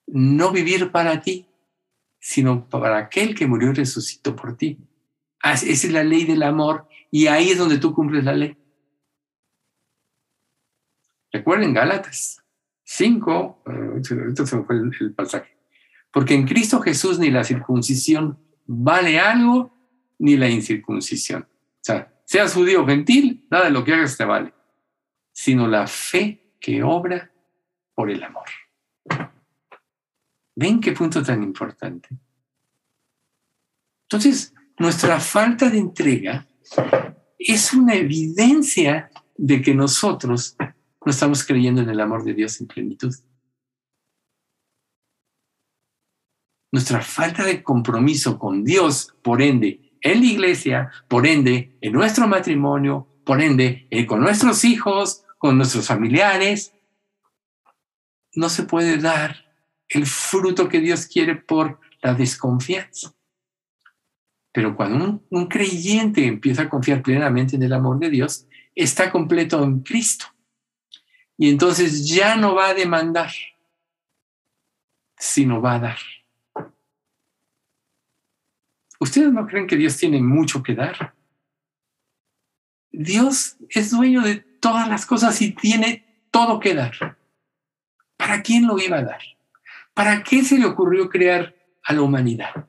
[0.06, 1.46] No vivir para ti,
[2.18, 4.78] sino para aquel que murió y resucitó por ti.
[5.42, 8.56] Esa es la ley del amor y ahí es donde tú cumples la ley.
[11.32, 12.42] Recuerden Gálatas
[12.84, 14.14] 5, eh, se
[14.56, 15.56] me fue el pasaje.
[16.12, 19.72] Porque en Cristo Jesús ni la circuncisión vale algo
[20.18, 21.42] ni la incircuncisión.
[21.42, 24.52] O sea, seas judío gentil, nada de lo que hagas te vale,
[25.32, 27.30] sino la fe que obra
[27.94, 28.46] por el amor.
[30.56, 32.08] ¿Ven qué punto tan importante?
[34.04, 36.46] Entonces, nuestra falta de entrega
[37.38, 42.66] es una evidencia de que nosotros no estamos creyendo en el amor de Dios en
[42.66, 43.14] plenitud.
[46.74, 52.26] Nuestra falta de compromiso con Dios, por ende, en la iglesia, por ende, en nuestro
[52.26, 56.74] matrimonio, por ende, eh, con nuestros hijos, con nuestros familiares,
[58.34, 59.36] no se puede dar
[59.88, 63.14] el fruto que Dios quiere por la desconfianza.
[64.50, 69.62] Pero cuando un, creyente empieza a confiar plenamente en el amor de Dios, está completo
[69.62, 70.26] en Cristo.
[71.38, 73.30] Y entonces ya no va a demandar,
[75.16, 75.98] sino va a dar.
[79.00, 81.14] ¿Ustedes no creen que Dios tiene mucho que dar?
[82.90, 87.18] Dios es dueño de todas las cosas y tiene todo que dar.
[88.16, 89.22] ¿Para quién lo iba a dar?
[89.92, 92.68] ¿Para qué se le ocurrió crear a la humanidad?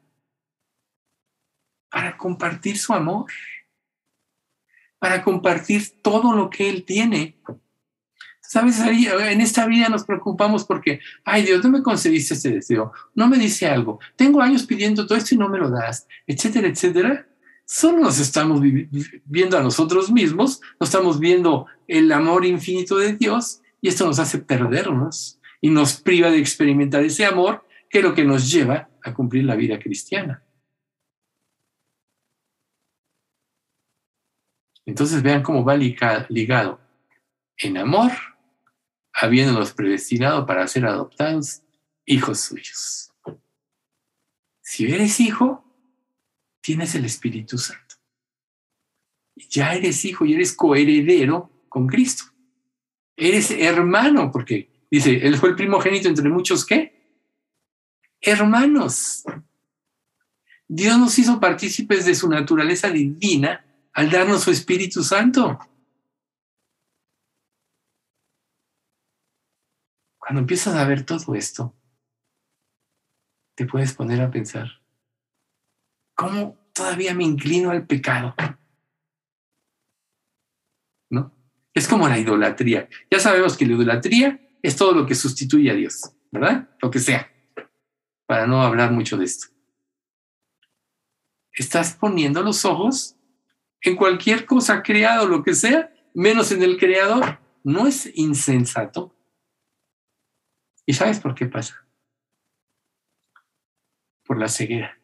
[1.89, 3.31] Para compartir su amor,
[4.99, 7.37] para compartir todo lo que Él tiene.
[8.55, 13.27] Sabes, en esta vida nos preocupamos porque, ay Dios, no me concediste este deseo, no
[13.27, 17.27] me dice algo, tengo años pidiendo todo esto y no me lo das, etcétera, etcétera.
[17.65, 18.61] solo nos estamos
[19.25, 24.19] viendo a nosotros mismos, no estamos viendo el amor infinito de Dios y esto nos
[24.19, 28.87] hace perdernos y nos priva de experimentar ese amor que es lo que nos lleva
[29.03, 30.41] a cumplir la vida cristiana.
[34.85, 36.79] Entonces vean cómo va ligado
[37.57, 38.13] en amor,
[39.15, 41.61] habiéndonos predestinado para ser adoptados
[42.05, 43.11] hijos suyos.
[44.61, 45.63] Si eres hijo,
[46.61, 47.95] tienes el Espíritu Santo.
[49.49, 52.25] Ya eres hijo y eres coheredero con Cristo.
[53.15, 57.21] Eres hermano, porque dice, él fue el primogénito entre muchos qué?
[58.19, 59.23] Hermanos.
[60.67, 65.59] Dios nos hizo partícipes de su naturaleza divina al darnos su Espíritu Santo.
[70.25, 71.75] Cuando empiezas a ver todo esto,
[73.55, 74.81] te puedes poner a pensar,
[76.15, 78.33] ¿cómo todavía me inclino al pecado?
[81.11, 81.31] ¿No?
[81.75, 82.89] Es como la idolatría.
[83.11, 86.69] Ya sabemos que la idolatría es todo lo que sustituye a Dios, ¿verdad?
[86.81, 87.31] Lo que sea,
[88.25, 89.53] para no hablar mucho de esto.
[91.51, 93.15] Estás poniendo los ojos
[93.79, 97.39] en cualquier cosa creado, lo que sea, menos en el creador.
[97.63, 99.14] ¿No es insensato?
[100.85, 101.87] ¿Y sabes por qué pasa?
[104.23, 104.99] Por la ceguera.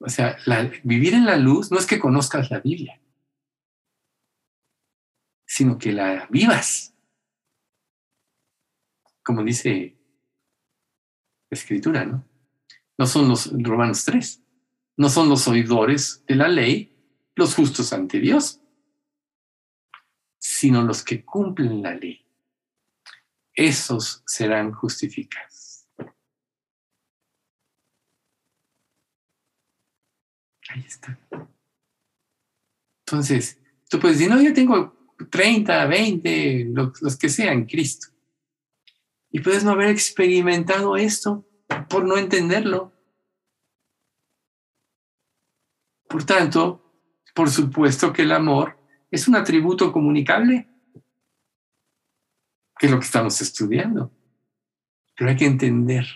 [0.00, 0.36] O sea,
[0.84, 3.00] vivir en la luz no es que conozcas la Biblia,
[5.44, 6.94] sino que la vivas.
[9.24, 9.98] Como dice
[11.50, 12.24] la escritura, ¿no?
[12.96, 14.42] No son los Romanos 3,
[14.96, 16.94] no son los oidores de la ley
[17.34, 18.60] los justos ante Dios,
[20.38, 22.27] sino los que cumplen la ley
[23.58, 25.88] esos serán justificados.
[30.68, 31.18] Ahí está.
[33.04, 34.96] Entonces, tú puedes decir, no, yo tengo
[35.30, 38.08] 30, 20, los, que sean, Cristo.
[39.32, 41.44] Y puedes no haber experimentado esto
[41.88, 42.92] por no entenderlo.
[46.08, 47.02] Por tanto,
[47.34, 48.78] por supuesto que el amor
[49.10, 50.68] es un atributo comunicable
[52.78, 54.12] que es lo que estamos estudiando.
[55.16, 56.06] Pero hay que entender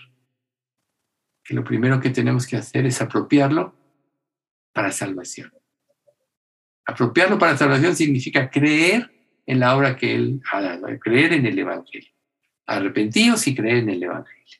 [1.43, 3.75] que lo primero que tenemos que hacer es apropiarlo
[4.71, 5.53] para salvación.
[6.85, 9.11] Apropiarlo para salvación significa creer
[9.45, 12.11] en la obra que Él ha dado, creer en el Evangelio.
[12.65, 14.59] Arrepentidos y creer en el Evangelio.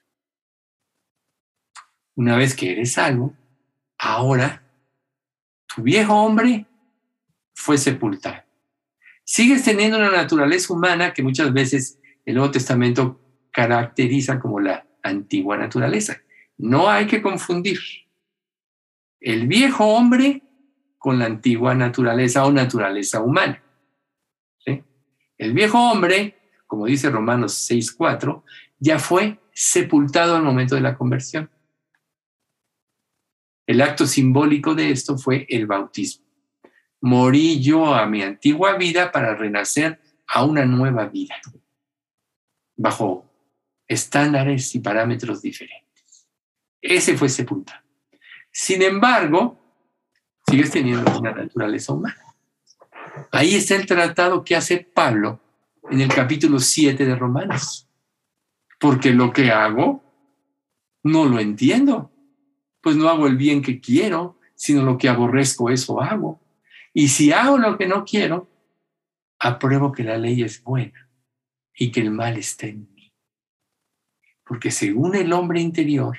[2.16, 3.36] Una vez que eres salvo,
[3.98, 4.62] ahora
[5.74, 6.66] tu viejo hombre
[7.56, 8.43] fue sepultado
[9.24, 13.20] sigues teniendo una naturaleza humana que muchas veces el Nuevo Testamento
[13.52, 16.22] caracteriza como la antigua naturaleza.
[16.58, 17.80] No hay que confundir
[19.20, 20.44] el viejo hombre
[20.98, 23.62] con la antigua naturaleza o naturaleza humana.
[25.38, 28.44] El viejo hombre, como dice Romanos 6.4,
[28.80, 31.50] ya fue sepultado al momento de la conversión.
[33.66, 36.23] El acto simbólico de esto fue el bautismo
[37.04, 41.36] morí yo a mi antigua vida para renacer a una nueva vida,
[42.78, 43.30] bajo
[43.86, 46.30] estándares y parámetros diferentes.
[46.82, 47.84] Ese fue sepultado.
[48.50, 49.60] Sin embargo,
[50.48, 52.36] sigues teniendo una naturaleza humana.
[53.32, 55.42] Ahí está el tratado que hace Pablo
[55.92, 57.86] en el capítulo 7 de Romanos.
[58.80, 60.02] Porque lo que hago
[61.04, 62.12] no lo entiendo.
[62.80, 66.43] Pues no hago el bien que quiero, sino lo que aborrezco, eso hago.
[66.94, 68.50] Y si hago lo que no quiero,
[69.40, 71.10] apruebo que la ley es buena
[71.76, 73.12] y que el mal está en mí.
[74.46, 76.18] Porque según el hombre interior,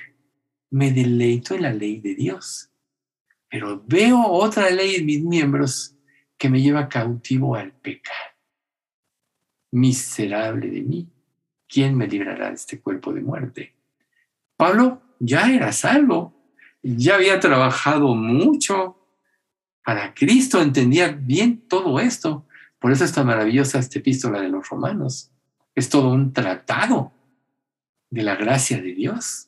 [0.69, 2.69] me deleito en la ley de Dios.
[3.49, 5.95] Pero veo otra ley en mis miembros
[6.37, 8.33] que me lleva cautivo al pecado.
[9.71, 11.09] Miserable de mí,
[11.67, 13.75] ¿quién me librará de este cuerpo de muerte?
[14.57, 19.04] Pablo ya era salvo, ya había trabajado mucho,
[19.85, 22.47] para Cristo entendía bien todo esto.
[22.79, 25.29] Por eso es tan maravillosa esta epístola de los romanos.
[25.75, 27.13] Es todo un tratado
[28.09, 29.47] de la gracia de Dios.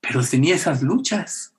[0.00, 1.54] Pero tenía esas luchas.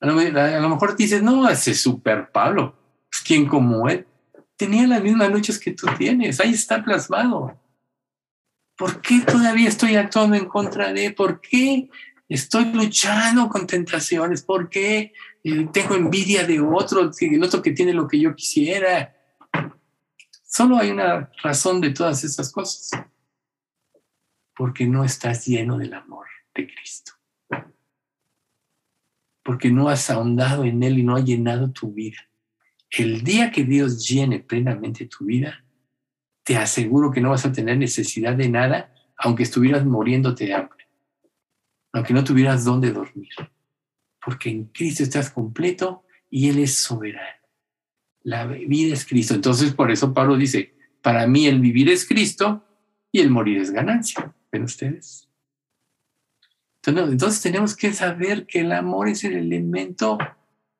[0.00, 2.74] A lo, mejor dices, no, ese super Pablo,
[3.10, 4.06] pues, ¿quién como él?
[4.56, 7.60] Tenía las mismas luchas que tú tienes, ahí está plasmado.
[8.74, 11.10] ¿Por qué todavía estoy actuando en contra de?
[11.10, 11.90] ¿Por qué
[12.26, 14.42] estoy luchando con tentaciones?
[14.42, 15.12] ¿Por qué
[15.72, 19.16] tengo envidia de otro, el otro que tiene lo que yo quisiera.
[20.44, 22.90] Solo hay una razón de todas esas cosas.
[24.54, 27.12] Porque no estás lleno del amor de Cristo.
[29.44, 32.18] porque no has ahondado en Él y no ha llenado tu vida.
[32.90, 35.64] El día que Dios llene plenamente tu vida,
[36.44, 40.86] te aseguro que no vas a tener necesidad de nada, aunque estuvieras muriéndote de hambre,
[41.92, 43.30] aunque no tuvieras dónde dormir,
[44.24, 47.28] porque en Cristo estás completo y Él es soberano.
[48.22, 49.34] La vida es Cristo.
[49.34, 52.64] Entonces, por eso Pablo dice, para mí el vivir es Cristo
[53.10, 54.32] y el morir es ganancia.
[54.50, 55.28] ¿Ven ustedes?
[56.84, 60.18] Entonces, tenemos que saber que el amor es el elemento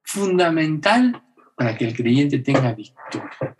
[0.02, 1.22] fundamental
[1.56, 3.56] para que el creyente tenga victoria.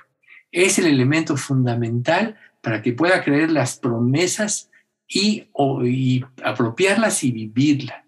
[0.51, 4.71] Es el elemento fundamental para que pueda creer las promesas
[5.09, 5.49] y,
[5.85, 8.02] y apropiarlas y vivirlas.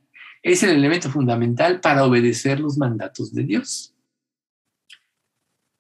[0.45, 3.95] Es el elemento fundamental para obedecer los mandatos de Dios.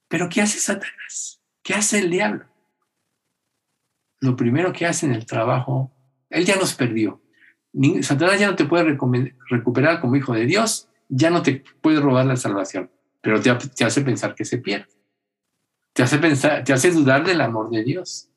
[0.08, 1.42] Pero ¿qué hace Satanás?
[1.62, 2.46] ¿Qué hace el diablo?
[4.20, 5.92] Lo primero que hace en el trabajo,
[6.30, 7.20] él ya nos perdió.
[8.00, 8.96] Satanás ya no te puede
[9.50, 12.90] recuperar como hijo de Dios, ya no te puede robar la salvación,
[13.20, 14.88] pero te, hace pensar que se pierde.
[15.92, 18.30] Te hace, pensar, te hace dudar del amor de Dios.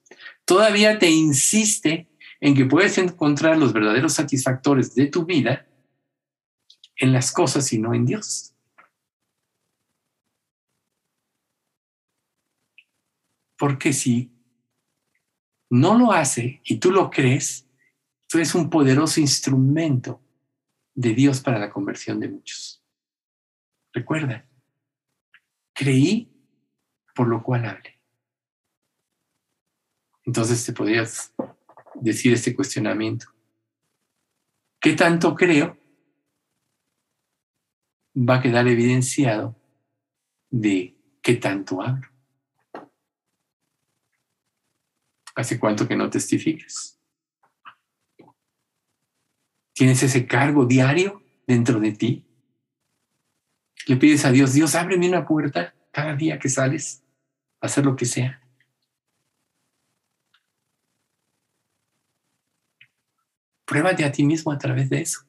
[0.43, 2.09] Todavía te insiste
[2.41, 5.65] en que puedes encontrar los verdaderos satisfactores de tu vida
[6.97, 8.53] en las cosas y no en Dios.
[13.57, 14.31] Porque si
[15.69, 17.67] no lo hace y tú lo crees,
[18.27, 20.21] tú eres un poderoso instrumento
[20.93, 22.83] de Dios para la conversión de muchos.
[23.93, 24.45] Recuerda,
[25.73, 26.31] creí
[27.15, 27.99] por lo cual hablé.
[30.25, 31.33] Entonces te podrías
[31.95, 33.27] decir este cuestionamiento.
[34.79, 35.77] ¿Qué tanto creo?
[38.19, 39.55] Va a quedar evidenciado
[40.49, 42.07] de qué tanto hablo.
[45.35, 46.99] ¿Hace cuánto que no testificas?
[49.73, 52.25] ¿Tienes ese cargo diario dentro de ti?
[53.85, 57.03] Le pides a Dios, Dios, ábreme una puerta cada día que sales
[57.61, 58.41] a hacer lo que sea.
[63.65, 65.26] Pruébate a ti mismo a través de eso.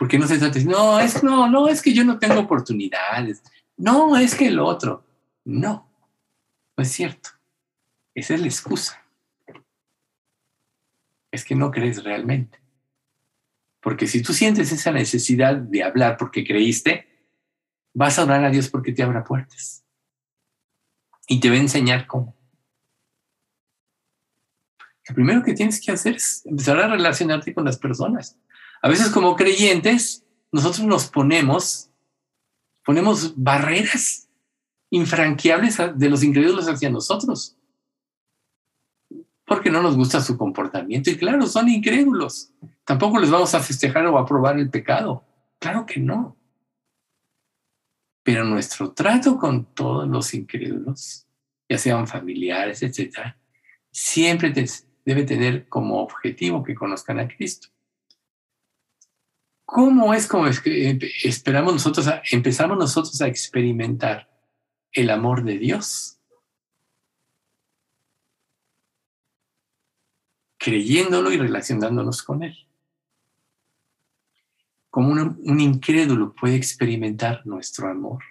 [0.00, 3.42] Porque no se trata de no, es, no, no, es que yo no tengo oportunidades.
[3.76, 5.04] No, es que el otro.
[5.44, 5.92] No,
[6.74, 7.28] no es cierto.
[8.14, 9.04] Esa es la excusa.
[11.30, 12.58] Es que no crees realmente.
[13.82, 17.06] Porque si tú sientes esa necesidad de hablar porque creíste,
[17.92, 19.84] vas a orar a Dios porque te abra puertas.
[21.28, 22.34] Y te va a enseñar cómo.
[25.06, 28.38] Lo primero que tienes que hacer es empezar a relacionarte con las personas.
[28.82, 31.90] A veces como creyentes, nosotros nos ponemos,
[32.84, 34.28] ponemos barreras
[34.90, 37.56] infranqueables de los incrédulos hacia nosotros
[39.50, 41.10] porque no nos gusta su comportamiento.
[41.10, 42.52] Y claro, son incrédulos.
[42.84, 45.24] Tampoco les vamos a festejar o aprobar el pecado.
[45.58, 46.36] Claro que no.
[48.22, 51.26] Pero nuestro trato con todos los incrédulos,
[51.68, 53.36] ya sean familiares, etcétera,
[53.90, 54.54] siempre
[55.04, 57.70] debe tener como objetivo que conozcan a Cristo.
[59.72, 64.28] ¿Cómo es como esperamos nosotros, empezamos nosotros a experimentar
[64.92, 66.20] el amor de Dios?
[70.60, 72.54] creyéndolo y relacionándonos con Él.
[74.90, 78.22] Como un, incrédulo puede experimentar nuestro amor,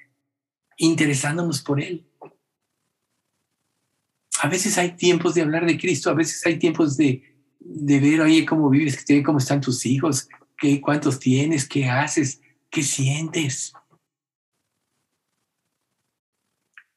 [0.77, 2.05] interesándonos por Él.
[4.41, 7.23] A veces hay tiempos de hablar de Cristo, a veces hay tiempos de,
[7.59, 10.29] ver, oye, cómo vives, cómo están tus hijos,
[10.59, 13.73] qué, cuántos tienes, qué haces, qué sientes.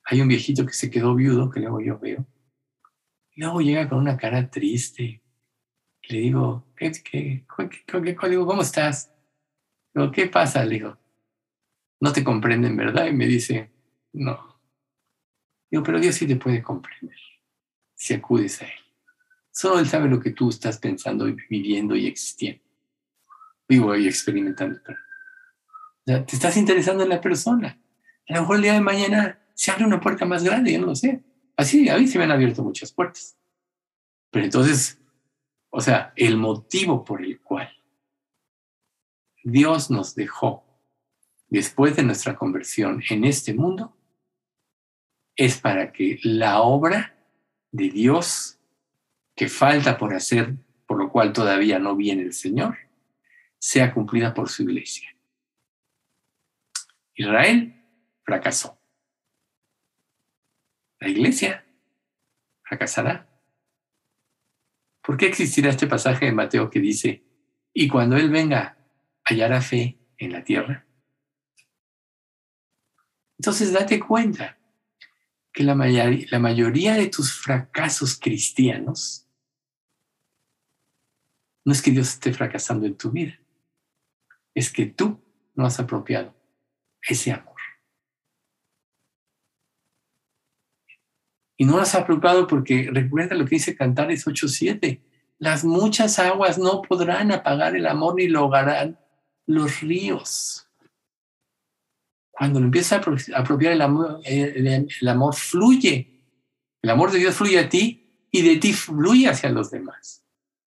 [0.04, 2.26] Hay un viejito que se quedó viudo, que luego yo veo.
[3.36, 5.22] luego llega con una cara triste,
[6.08, 7.46] le digo, ¿qué, qué,
[7.86, 9.14] qué, ¿cómo estás?
[9.94, 10.64] Digo, ¿qué pasa?
[10.64, 10.98] Le digo,
[12.00, 13.06] no te comprenden, ¿verdad?
[13.06, 13.70] Y me dice,
[14.12, 14.60] no.
[15.70, 17.16] Digo, pero Dios sí te puede comprender
[17.94, 18.80] si acudes a Él.
[19.52, 22.71] Solo Él sabe lo que tú estás pensando, viviendo y existiendo.
[23.72, 24.80] Vivo y experimentando.
[26.04, 27.78] te estás interesando en la persona.
[28.28, 30.86] A lo mejor el día de mañana se abre una puerta más grande, yo no
[30.86, 31.22] lo sé.
[31.56, 33.36] Así, a mí se me han abierto muchas puertas.
[34.30, 34.98] Pero entonces
[35.74, 37.70] o sea, el motivo por el cual
[39.42, 40.64] Dios nos dejó
[41.48, 43.96] después de nuestra conversión en este mundo
[45.34, 47.16] es para que la obra
[47.70, 48.58] de Dios
[49.34, 50.54] que falta por hacer,
[50.86, 52.76] por lo cual todavía no viene el Señor,
[53.62, 55.16] sea cumplida por su iglesia.
[57.14, 57.80] Israel
[58.24, 58.76] fracasó.
[60.98, 61.64] La iglesia
[62.64, 63.28] fracasará.
[65.00, 67.22] ¿Por qué existirá este pasaje de Mateo que dice,
[67.72, 68.78] y cuando Él venga,
[69.24, 70.84] hallará fe en la tierra?
[73.38, 74.58] Entonces date cuenta
[75.52, 79.28] que la, la mayoría de tus fracasos cristianos
[81.64, 83.38] no es que Dios esté fracasando en tu vida,
[84.54, 85.20] es que tú
[85.54, 86.34] no has apropiado
[87.02, 87.52] ese amor.
[91.56, 95.00] Y no lo has apropiado porque recuerda lo que dice Cantares 8.7.
[95.38, 98.50] Las muchas aguas no podrán apagar el amor ni lo
[99.46, 100.68] los ríos.
[102.30, 106.08] Cuando lo empiezas a apropiar el amor, el amor fluye.
[106.80, 110.21] El amor de Dios fluye a ti y de ti fluye hacia los demás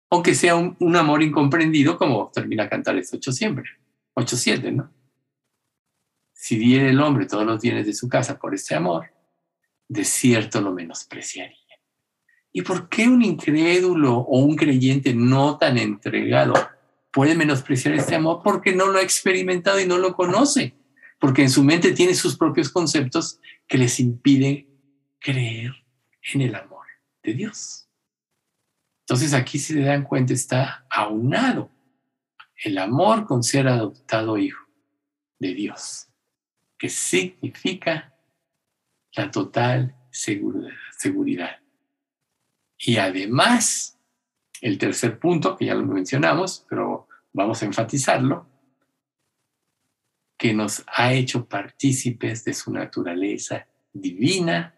[0.10, 3.70] aunque sea un, amor incomprendido, como termina cantar este 8 siempre,
[4.16, 4.92] 8-7, ¿no?
[6.34, 9.12] Si diera el hombre todos los bienes de su casa por este amor,
[9.88, 11.58] de cierto lo menospreciaría.
[12.52, 16.54] ¿Y por qué un incrédulo o un creyente no tan entregado
[17.12, 18.42] puede menospreciar este amor?
[18.44, 20.74] Porque no lo ha experimentado y no lo conoce,
[21.20, 24.68] porque en su mente tiene sus propios conceptos que les impiden
[25.20, 25.74] creer
[26.34, 26.88] en el amor
[27.22, 27.89] de Dios.
[29.10, 31.72] Entonces aquí se dan cuenta está aunado
[32.64, 34.64] el amor con ser adoptado hijo
[35.40, 36.10] de Dios,
[36.78, 38.14] que significa
[39.14, 41.58] la total seguridad.
[42.78, 44.00] Y además,
[44.62, 48.46] el tercer punto, que ya lo mencionamos, pero vamos a enfatizarlo,
[50.38, 54.76] que nos ha hecho partícipes de su naturaleza divina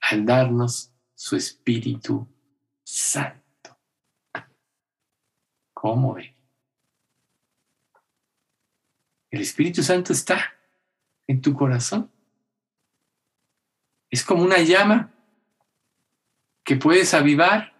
[0.00, 2.26] al darnos su Espíritu
[2.82, 3.43] Santo.
[5.84, 6.34] ¿Cómo ve?
[9.28, 10.54] El Espíritu Santo está
[11.26, 12.10] en tu corazón.
[14.08, 15.12] Es como una llama
[16.64, 17.74] que puedes avivar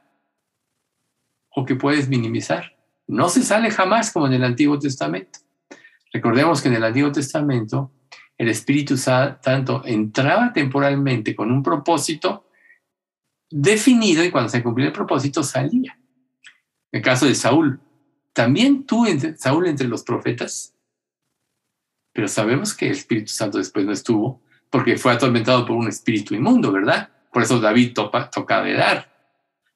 [1.48, 2.76] o que puedes minimizar.
[3.06, 5.38] No se sale jamás como en el Antiguo Testamento.
[6.12, 7.90] Recordemos que en el Antiguo Testamento
[8.36, 12.50] el Espíritu Santo entraba temporalmente con un propósito
[13.48, 15.98] definido y cuando se cumplía el propósito salía.
[16.92, 17.80] En el caso de Saúl,
[18.34, 19.06] también tú,
[19.38, 20.74] Saúl, entre los profetas.
[22.12, 26.34] Pero sabemos que el Espíritu Santo después no estuvo porque fue atormentado por un espíritu
[26.34, 27.08] inmundo, ¿verdad?
[27.32, 29.14] Por eso David toca de dar.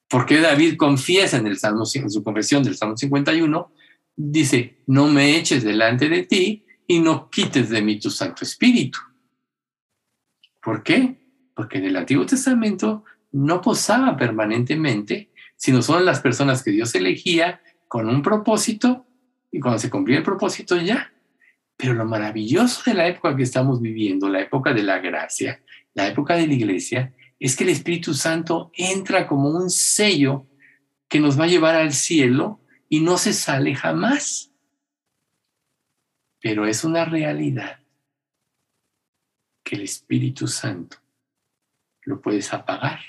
[0.08, 3.72] Porque David confiesa en, el Salmo, en su confesión del Salmo 51,
[4.16, 8.98] dice, no me eches delante de ti y no quites de mí tu Santo Espíritu.
[10.60, 11.16] ¿Por qué?
[11.54, 17.60] Porque en el Antiguo Testamento no posaba permanentemente, sino son las personas que Dios elegía
[17.88, 19.06] con un propósito
[19.50, 21.12] y cuando se cumplía el propósito ya.
[21.76, 25.62] Pero lo maravilloso de la época que estamos viviendo, la época de la gracia,
[25.94, 30.46] la época de la iglesia, es que el Espíritu Santo entra como un sello
[31.08, 34.52] que nos va a llevar al cielo y no se sale jamás.
[36.40, 37.80] Pero es una realidad
[39.62, 40.98] que el Espíritu Santo
[42.02, 43.00] lo puedes apagar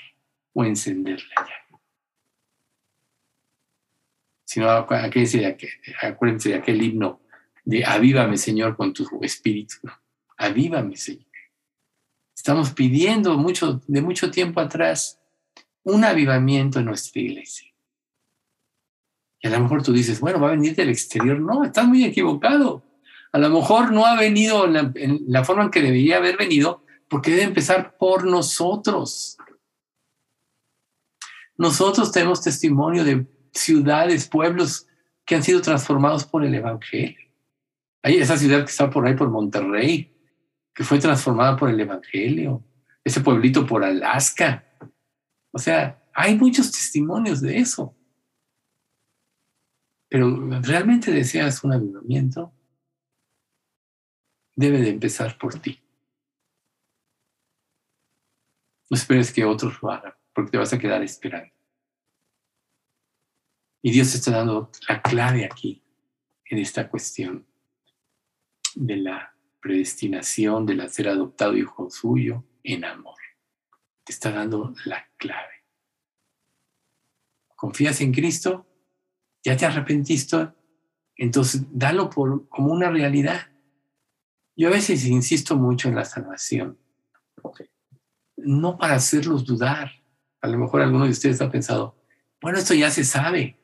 [0.52, 1.59] o encenderle ya
[4.50, 5.38] sino acuérdense
[6.48, 7.20] de, aquel, himno
[7.64, 9.76] de avívame Señor con tu espíritu,
[10.36, 11.30] avívame Señor.
[12.34, 15.20] Estamos pidiendo mucho, de mucho tiempo atrás
[15.84, 17.72] un avivamiento en nuestra iglesia.
[19.40, 21.38] Y a lo mejor tú dices, bueno, va a venir del exterior.
[21.38, 22.82] No, estás muy equivocado.
[23.30, 27.30] A lo mejor no ha venido en la forma en que debería haber venido, porque
[27.30, 29.38] debe empezar por nosotros.
[31.56, 34.86] Nosotros tenemos testimonio de ciudades, pueblos
[35.24, 37.30] que han sido transformados por el Evangelio.
[38.02, 40.12] Hay esa ciudad que está por ahí, por Monterrey,
[40.74, 42.64] que fue transformada por el Evangelio.
[43.04, 44.64] Ese pueblito por Alaska.
[45.52, 47.94] O sea, hay muchos testimonios de eso.
[50.08, 52.52] Pero realmente deseas un avivamiento,
[54.56, 55.80] debe de empezar por ti.
[58.90, 61.54] No esperes que otros lo hagan, porque te vas a quedar esperando.
[63.82, 65.82] Y Dios está dando la clave aquí,
[66.44, 67.46] en esta cuestión
[68.74, 73.18] de la predestinación, del ser adoptado hijo suyo en amor.
[74.04, 75.64] Te está dando la clave.
[77.56, 78.66] ¿Confías en Cristo?
[79.42, 80.48] ¿Ya te arrepentiste?
[81.16, 83.50] Entonces, dalo por, como una realidad.
[84.56, 86.78] Yo a veces insisto mucho en la salvación,
[88.36, 89.90] no para hacerlos dudar.
[90.40, 92.02] A lo mejor alguno de ustedes ha pensado,
[92.40, 93.59] bueno, esto ya se sabe.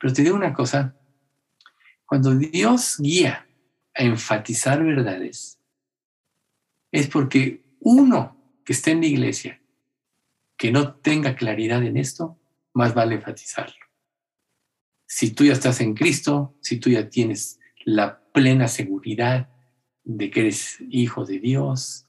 [0.00, 0.96] Pero te digo una cosa,
[2.06, 3.46] cuando Dios guía
[3.94, 5.60] a enfatizar verdades,
[6.90, 9.60] es porque uno que esté en la iglesia,
[10.56, 12.38] que no tenga claridad en esto,
[12.72, 13.76] más vale enfatizarlo.
[15.06, 19.50] Si tú ya estás en Cristo, si tú ya tienes la plena seguridad
[20.04, 22.06] de que eres hijo de Dios,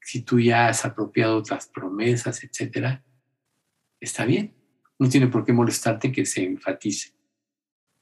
[0.00, 3.02] si tú ya has apropiado otras promesas, etcétera,
[3.98, 4.54] está bien.
[4.98, 7.12] No tiene por qué molestarte que se enfatice.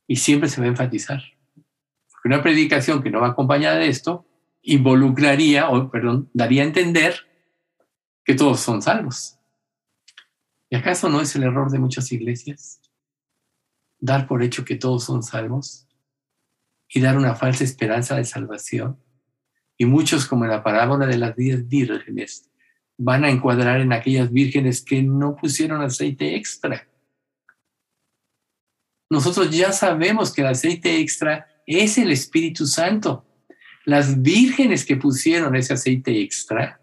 [0.06, 1.22] Y siempre se va a enfatizar.
[2.10, 4.26] Porque una predicación que no va acompañada de esto
[4.62, 7.14] involucraría, o perdón, daría a entender
[8.24, 9.38] que todos son salvos.
[10.70, 12.80] ¿Y acaso no es el error de muchas iglesias?
[13.98, 15.86] Dar por hecho que todos son salvos
[16.88, 18.98] y dar una falsa esperanza de salvación.
[19.76, 22.50] Y muchos, como en la parábola de las diez vírgenes,
[22.96, 26.88] van a encuadrar en aquellas vírgenes que no pusieron aceite extra.
[29.10, 33.26] Nosotros ya sabemos que el aceite extra es el Espíritu Santo.
[33.84, 36.80] Las vírgenes que pusieron ese aceite extra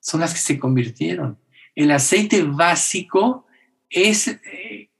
[0.00, 1.38] son las que se convirtieron.
[1.74, 3.46] El aceite básico
[3.88, 4.90] es eh,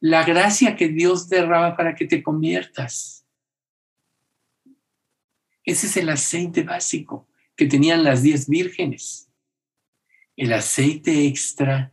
[0.00, 3.24] la gracia que Dios derrama para que te conviertas.
[5.64, 9.28] Ese es el aceite básico que tenían las diez vírgenes.
[10.36, 11.92] El aceite extra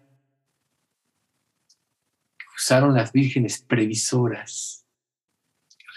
[2.37, 4.85] que usaron las vírgenes previsoras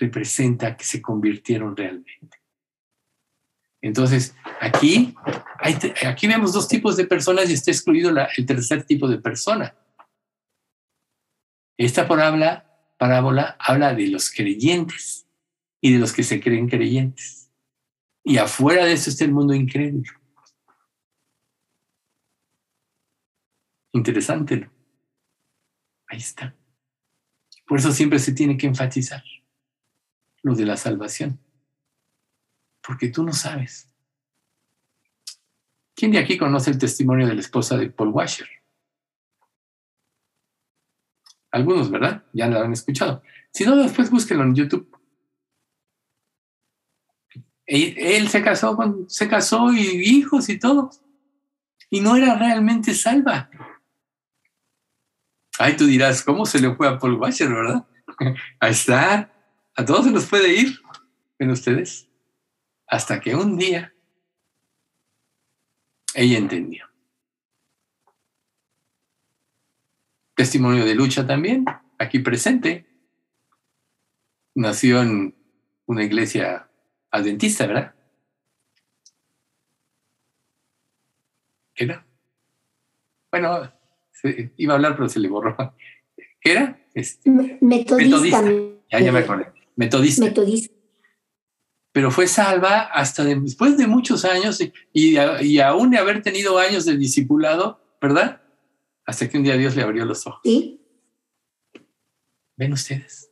[0.01, 2.39] representa que se convirtieron realmente.
[3.81, 5.15] Entonces, aquí,
[6.07, 9.77] aquí vemos dos tipos de personas y está excluido el tercer tipo de persona.
[11.77, 15.27] Esta parábola habla de los creyentes
[15.81, 17.41] y de los que se creen creyentes.
[18.25, 20.11] Y afuera de eso está el mundo incrédulo.
[23.93, 24.70] Interesante, ¿no?
[26.07, 26.55] Ahí está.
[27.66, 29.23] Por eso siempre se tiene que enfatizar
[30.43, 31.39] lo de la salvación.
[32.81, 33.89] Porque tú no sabes.
[35.95, 38.49] ¿Quién de aquí conoce el testimonio de la esposa de Paul Washer?
[41.51, 42.25] Algunos, ¿verdad?
[42.33, 43.23] Ya lo han escuchado.
[43.53, 44.99] Si no, después búsquenlo en YouTube.
[47.75, 50.91] Él se casó, con, se casó y hijos y todo.
[51.89, 53.49] Y no era realmente salva.
[55.59, 57.87] Ay, tú dirás, ¿cómo se le fue a Paul Washer, verdad?
[58.61, 59.33] Ahí está.
[59.75, 60.79] A todos se nos puede ir.
[61.39, 62.11] ¿Ven ustedes?
[62.87, 63.95] Hasta que un día
[66.14, 66.87] ella entendió.
[70.35, 71.64] Testimonio de lucha también,
[71.99, 72.87] aquí presente.
[74.55, 75.35] Nació en
[75.87, 76.68] una iglesia
[77.13, 77.95] adventista, ¿verdad?
[81.75, 82.07] ¿Qué era?
[83.31, 83.73] Bueno,
[84.57, 85.57] iba a hablar, pero se le borró.
[86.41, 86.79] ¿Qué era?
[86.95, 88.43] Este, metodista.
[88.91, 89.53] Ya, ya me acordé.
[89.77, 90.25] Metodista.
[90.25, 90.75] Metodista.
[91.93, 96.87] Pero fue salva hasta después de muchos años y, y, aún de haber tenido años
[96.87, 98.43] de discipulado, ¿verdad?
[99.05, 100.41] Hasta que un día Dios le abrió los ojos.
[100.43, 100.81] Sí.
[102.57, 103.31] ¿Ven ustedes?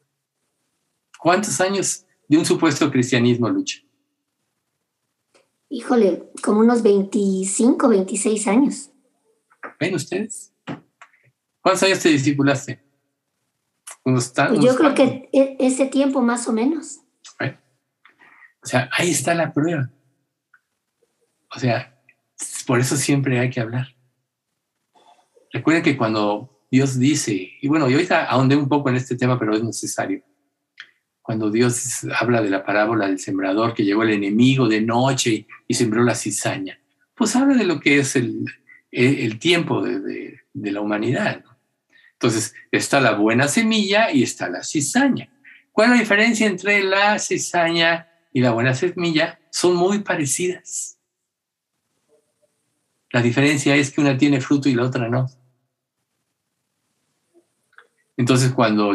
[1.18, 3.80] ¿Cuántos años de un supuesto cristianismo, Lucha?
[5.68, 8.90] Híjole, como unos 25, 26 años.
[9.80, 10.52] ¿Ven ustedes?
[11.60, 12.84] ¿Cuántos años te discipulaste?
[14.04, 17.00] Unos pues yo creo que e, ese tiempo más o menos.
[18.62, 19.90] O sea, ahí está la prueba.
[21.54, 22.00] O sea,
[22.64, 23.88] por eso siempre hay que hablar.
[25.52, 29.36] Recuerden que cuando Dios dice, y bueno, yo ahorita ahondé un poco en este tema,
[29.36, 30.22] pero es necesario
[31.30, 35.74] cuando Dios habla de la parábola del sembrador, que llegó el enemigo de noche y
[35.74, 36.80] sembró la cizaña,
[37.14, 41.44] pues habla de lo que es el, tiempo de, la humanidad.
[42.14, 45.28] Entonces, está la buena semilla y está la cizaña.
[45.70, 49.38] ¿Cuál es la diferencia entre la cizaña y la buena semilla?
[49.52, 50.98] Son muy parecidas.
[53.12, 55.28] La diferencia es que una tiene fruto y la otra no.
[58.20, 58.94] Entonces, cuando,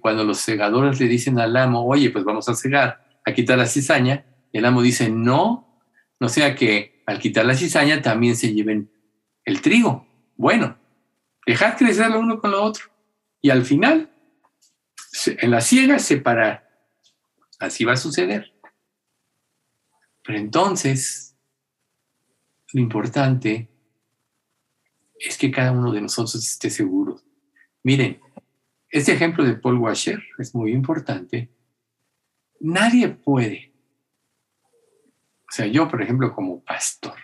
[0.00, 3.66] cuando los segadores le dicen al amo, oye, pues vamos a cegar, a quitar la
[3.66, 5.80] cizaña, el amo dice, no,
[6.18, 8.90] no sea que al quitar la cizaña también se lleven
[9.44, 10.08] el trigo.
[10.36, 10.76] Bueno,
[11.46, 12.86] dejad crecer lo uno con lo otro.
[13.40, 14.10] Y al final,
[15.24, 16.68] en la ciega, separar.
[17.60, 18.52] Así va a suceder.
[20.24, 21.36] Pero entonces,
[22.72, 23.68] lo importante
[25.16, 27.20] es que cada uno de nosotros esté seguro.
[27.84, 28.20] Miren,
[28.90, 31.50] este ejemplo de Paul Washer es muy importante.
[32.60, 33.72] Nadie puede.
[35.48, 37.14] O sea, yo, por ejemplo, como pastor,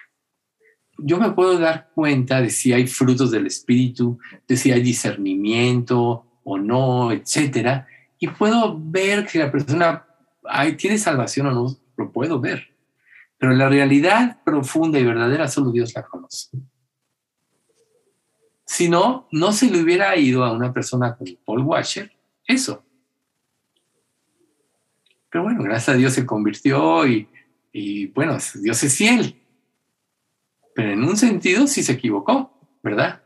[0.98, 6.26] yo me puedo dar cuenta de si hay frutos del Espíritu, de si hay discernimiento
[6.44, 7.88] o no, etcétera,
[8.18, 10.06] y puedo ver que la persona
[10.78, 12.68] tiene salvación o no, lo puedo ver.
[13.38, 16.48] Pero la realidad profunda y verdadera solo Dios la conoce.
[18.64, 22.12] Si no, no se le hubiera ido a una persona como Paul Washer
[22.46, 22.84] eso.
[25.30, 27.28] Pero bueno, gracias a Dios se convirtió y,
[27.72, 29.40] y bueno, Dios es fiel.
[30.74, 33.22] Pero en un sentido sí se equivocó, ¿verdad?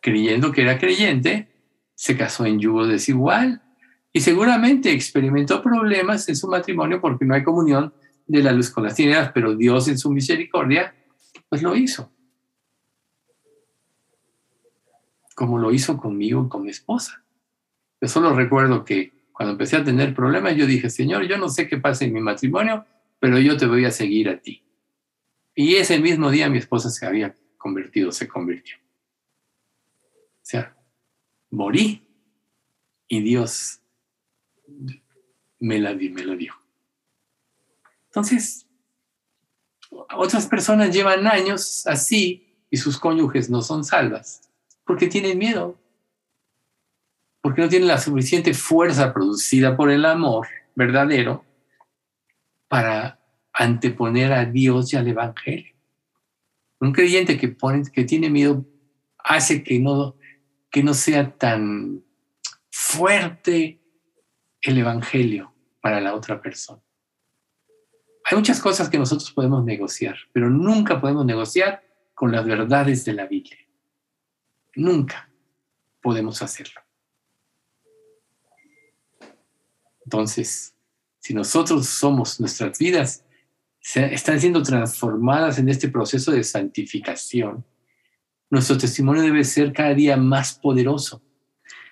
[0.00, 1.48] Creyendo que era creyente,
[1.94, 3.62] se casó en yugo desigual
[4.12, 7.92] y seguramente experimentó problemas en su matrimonio porque no hay comunión
[8.26, 10.94] de la luz con las tinieblas, pero Dios en su misericordia,
[11.48, 12.13] pues lo hizo.
[15.34, 17.24] Como lo hizo conmigo con mi esposa.
[18.00, 21.68] Yo solo recuerdo que cuando empecé a tener problemas, yo dije, Señor, yo no sé
[21.68, 22.84] qué pasa en mi matrimonio,
[23.18, 24.62] pero yo te voy a seguir a ti.
[25.54, 28.76] Y ese mismo día mi esposa se había convertido, se convirtió.
[30.06, 30.76] O sea,
[31.50, 32.06] morí
[33.08, 33.80] y Dios
[35.58, 36.54] me la, me lo dio.
[38.06, 38.68] Entonces,
[39.90, 44.44] otras personas llevan años así y sus cónyuges no son salvas
[44.84, 45.78] porque tienen miedo,
[47.40, 51.44] porque no tienen la suficiente fuerza producida por el amor verdadero
[52.68, 53.20] para
[53.52, 55.74] anteponer a Dios y al Evangelio.
[56.80, 58.64] Un creyente que, pone, que tiene miedo
[59.18, 60.16] hace que no,
[60.70, 62.02] que no sea tan
[62.70, 63.80] fuerte
[64.60, 66.80] el Evangelio para la otra persona.
[68.24, 73.12] Hay muchas cosas que nosotros podemos negociar, pero nunca podemos negociar con las verdades de
[73.12, 73.58] la Biblia.
[74.76, 75.30] Nunca
[76.00, 76.80] podemos hacerlo.
[80.04, 80.74] Entonces,
[81.18, 83.24] si nosotros somos, nuestras vidas
[83.94, 87.64] están siendo transformadas en este proceso de santificación,
[88.50, 91.22] nuestro testimonio debe ser cada día más poderoso.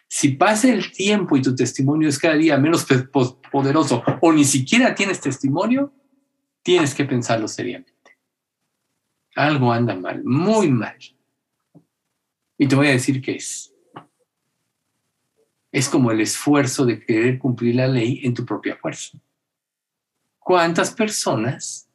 [0.07, 2.87] Si pasa el tiempo y tu testimonio es cada día menos
[3.51, 5.93] poderoso o ni siquiera tienes testimonio,
[6.63, 7.93] tienes que pensarlo seriamente.
[9.35, 10.97] Algo anda mal, muy mal.
[12.63, 13.75] Y te voy a decir qué es.
[15.73, 19.19] Es como el esfuerzo de querer cumplir la ley en tu propia fuerza.
[20.39, 21.89] ¿Cuántas personas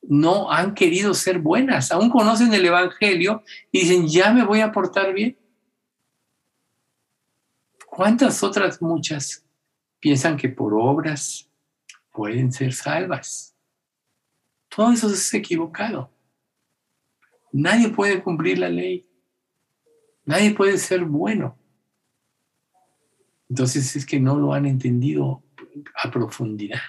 [0.00, 1.92] no han querido ser buenas?
[1.92, 5.36] Aún conocen el Evangelio y dicen, ya me voy a portar bien.
[7.86, 9.44] ¿Cuántas otras muchas
[10.00, 11.50] piensan que por obras
[12.10, 13.54] pueden ser salvas?
[14.74, 16.10] Todo eso es equivocado.
[17.52, 19.06] Nadie puede cumplir la ley.
[20.24, 21.58] Nadie puede ser bueno.
[23.48, 25.42] Entonces es que no lo han entendido
[26.02, 26.80] a profundidad.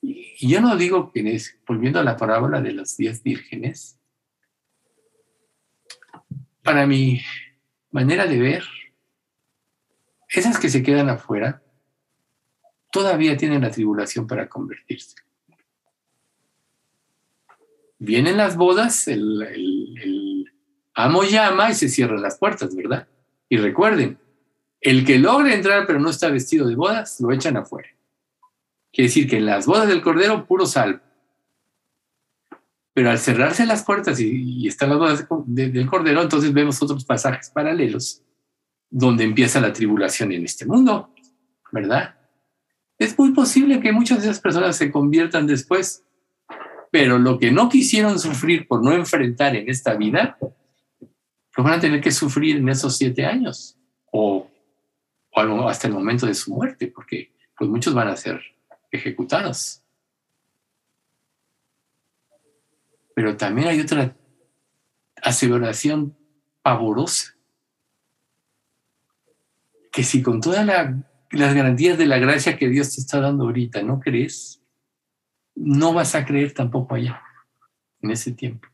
[0.00, 3.98] Y yo no digo que, volviendo a la parábola de las diez vírgenes,
[6.62, 7.20] para mi
[7.90, 8.64] manera de ver,
[10.28, 11.62] esas que se quedan afuera
[12.90, 15.16] todavía tienen la tribulación para convertirse
[17.98, 19.42] vienen las bodas, el,
[20.96, 23.06] amo llama y se cierran las puertas, ¿verdad?
[23.48, 24.18] Y recuerden,
[24.80, 27.88] el que logra entrar pero no está vestido de bodas, lo echan afuera.
[28.92, 31.00] Quiere decir que en las bodas del Cordero, puro salvo.
[32.94, 37.50] Pero al cerrarse las puertas y, están las bodas del Cordero, entonces vemos otros pasajes
[37.50, 38.22] paralelos
[38.88, 41.12] donde empieza la tribulación en este mundo,
[41.70, 42.16] ¿verdad?
[42.98, 46.06] Es muy posible que muchas de esas personas se conviertan después
[46.90, 50.38] pero lo que no quisieron sufrir por no enfrentar en esta vida,
[51.56, 53.78] lo van a tener que sufrir en esos siete años
[54.12, 54.50] o,
[55.30, 58.40] o hasta el momento de su muerte, porque pues muchos van a ser
[58.90, 59.82] ejecutados.
[63.14, 64.14] Pero también hay otra
[65.22, 66.14] aseveración
[66.60, 67.34] pavorosa,
[69.90, 73.82] que si con todas las garantías de la gracia que Dios te está dando ahorita
[73.82, 74.62] no crees,
[75.54, 77.22] no vas a creer tampoco allá,
[78.02, 78.68] en ese tiempo.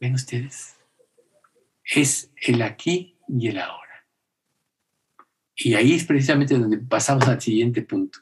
[0.00, 0.76] ¿Ven ustedes?
[1.84, 4.06] Es el aquí y el ahora.
[5.56, 8.20] Y ahí es precisamente donde pasamos al siguiente punto.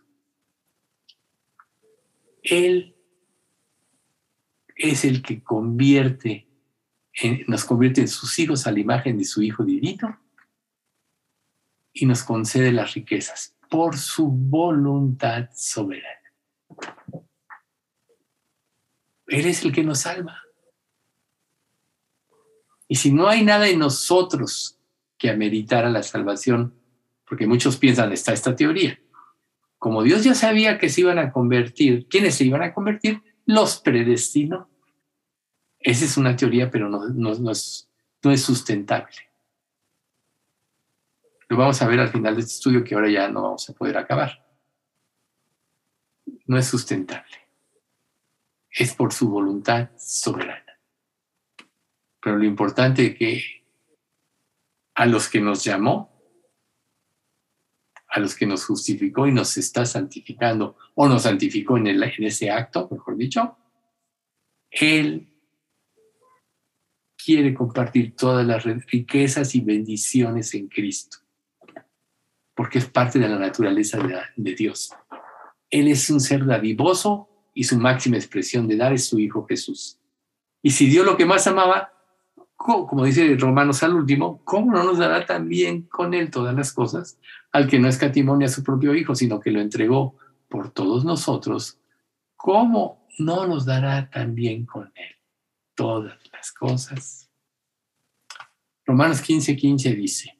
[2.42, 2.96] Él
[4.76, 6.48] es el que convierte,
[7.46, 10.20] nos convierte en sus hijos a la imagen de su Hijo Divino
[11.92, 16.06] y nos concede las riquezas por su voluntad soberana.
[19.26, 20.45] Él es el que nos salva.
[22.88, 24.78] Y si no hay nada en nosotros
[25.18, 26.74] que ameritara la salvación,
[27.28, 28.98] porque muchos piensan, está esta teoría,
[29.78, 33.22] como Dios ya sabía que se iban a convertir, ¿quiénes se iban a convertir?
[33.44, 34.68] Los predestinó.
[35.78, 37.88] Esa es una teoría, pero no, no es
[38.42, 39.16] sustentable.
[41.48, 43.72] Lo vamos a ver al final de este estudio que ahora ya no vamos a
[43.72, 44.44] poder acabar.
[46.46, 47.36] No es sustentable.
[48.70, 50.65] Es por su voluntad soberana.
[52.26, 53.40] Pero lo importante es que
[54.96, 56.10] a los que nos llamó,
[58.08, 62.88] a los que nos justificó y nos está santificando, o nos santificó en, ese acto,
[62.90, 63.56] mejor dicho,
[64.72, 65.28] Él
[67.16, 71.18] quiere compartir todas las riquezas y bendiciones en Cristo,
[72.56, 74.00] porque es parte de la naturaleza
[74.36, 74.92] de, Dios.
[75.70, 80.00] Él es un ser dadivoso y su máxima expresión de dar es su Hijo Jesús.
[80.60, 81.92] Y si Dios lo que más amaba,
[82.66, 87.16] como dice Romanos al último, ¿cómo no nos dará también con Él todas las cosas
[87.52, 90.16] al que no escatimó a su propio Hijo, sino que lo entregó
[90.48, 91.78] por todos nosotros?
[92.34, 95.16] ¿Cómo no nos dará también con Él
[95.76, 97.30] todas las cosas?
[98.84, 100.38] Romanos 15, 15 dice,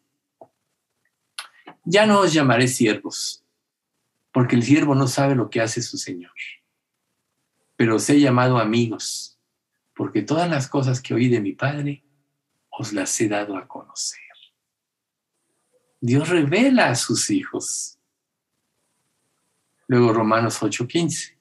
[1.84, 3.44] ya no os llamaré siervos,
[4.32, 6.32] porque el siervo no sabe lo que hace su Señor,
[7.76, 9.38] pero os he llamado amigos,
[9.94, 12.02] porque todas las cosas que oí de mi Padre
[12.78, 14.20] os las he dado a conocer.
[16.00, 17.98] Dios revela a sus hijos.
[19.88, 21.36] Luego Romanos 8:15.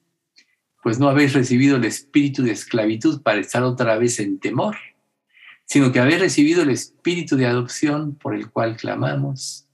[0.82, 4.76] Pues no habéis recibido el espíritu de esclavitud para estar otra vez en temor,
[5.64, 9.68] sino que habéis recibido el espíritu de adopción por el cual clamamos,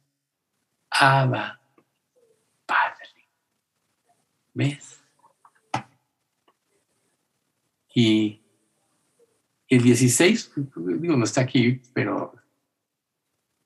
[0.91, 1.61] Abba,
[2.67, 3.29] Padre.
[4.55, 5.01] ¿Ves?
[7.95, 8.42] Y
[9.77, 10.53] el 16,
[11.01, 12.35] digo, no está aquí, pero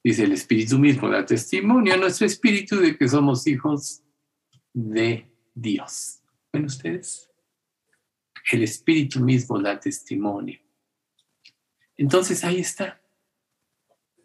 [0.05, 4.05] dice el Espíritu mismo, da testimonio a nuestro espíritu de que somos hijos
[4.73, 6.21] de Dios.
[6.53, 7.29] ¿Ven ustedes?
[8.53, 10.61] El Espíritu mismo da testimonio.
[11.97, 13.03] Entonces ahí está.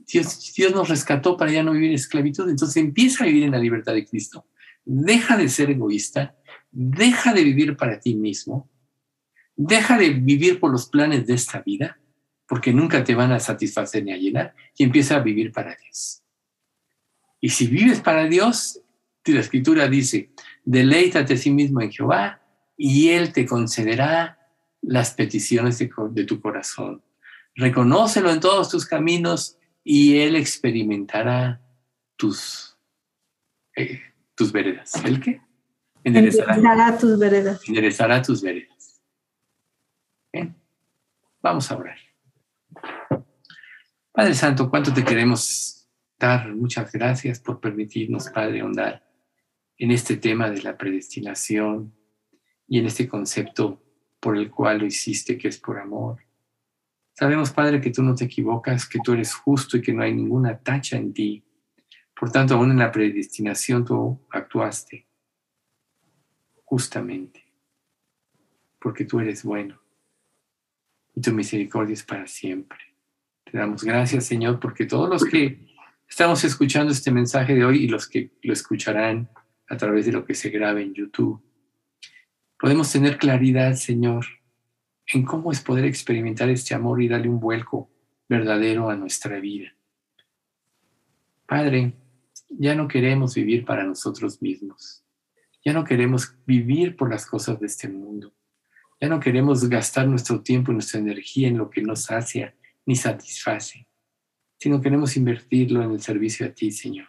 [0.05, 3.59] Dios, nos rescató para ya no vivir en esclavitud, entonces empieza a vivir en la
[3.59, 4.45] libertad de Cristo.
[4.85, 6.37] Deja de ser egoísta,
[6.69, 8.69] deja de vivir para ti mismo
[9.63, 11.99] Deja de vivir por los planes de esta vida,
[12.47, 16.23] porque nunca te van a satisfacer ni a llenar, y empieza a vivir para Dios.
[17.39, 18.81] Y si vives para Dios,
[19.23, 20.31] la escritura dice,
[20.65, 22.41] deleítate a sí mismo en Jehová
[22.75, 24.39] y Él te concederá
[24.81, 27.03] las peticiones de, tu corazón.
[27.53, 31.61] Reconócelo en todos tus caminos y Él experimentará
[32.15, 32.75] tus,
[33.75, 34.01] eh,
[34.33, 34.95] tus veredas.
[35.05, 35.39] ¿El qué?
[36.03, 37.61] Enderezará tus veredas.
[37.67, 38.70] Enderezará tus veredas.
[41.41, 41.97] Vamos a orar.
[44.11, 46.53] Padre Santo, cuánto te queremos dar.
[46.53, 49.07] Muchas gracias por permitirnos, Padre, ahondar
[49.77, 51.93] en este tema de la predestinación
[52.67, 53.81] y en este concepto
[54.19, 56.19] por el cual lo hiciste, que es por amor.
[57.13, 60.13] Sabemos, Padre, que tú no te equivocas, que tú eres justo y que no hay
[60.13, 61.43] ninguna tacha en ti.
[62.15, 65.07] Por tanto, aún en la predestinación tú actuaste
[66.63, 67.43] justamente,
[68.79, 69.81] porque tú eres bueno
[71.15, 72.79] y tu misericordia es para siempre.
[73.43, 75.67] Te damos gracias, Señor, porque todos los que
[76.07, 79.29] estamos escuchando este mensaje de hoy y los que lo escucharán
[79.67, 81.41] a través de lo que se grabe en YouTube,
[82.59, 84.25] podemos tener claridad, Señor,
[85.13, 87.89] en cómo es poder experimentar este amor y darle un vuelco
[88.29, 89.75] verdadero a nuestra vida.
[91.45, 91.93] Padre,
[92.49, 95.03] ya no queremos vivir para nosotros mismos.
[95.63, 98.33] Ya no queremos vivir por las cosas de este mundo.
[99.01, 102.95] Ya no queremos gastar nuestro tiempo y nuestra energía en lo que nos sacia ni
[102.95, 103.87] satisface,
[104.59, 107.07] sino queremos invertirlo en el servicio a ti, Señor,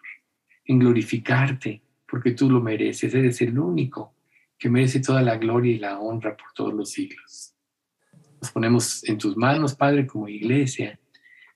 [0.64, 4.14] en glorificarte, porque tú lo mereces, eres el único
[4.59, 7.55] que merece toda la gloria y la honra por todos los siglos.
[8.40, 10.99] Nos ponemos en tus manos, Padre, como iglesia,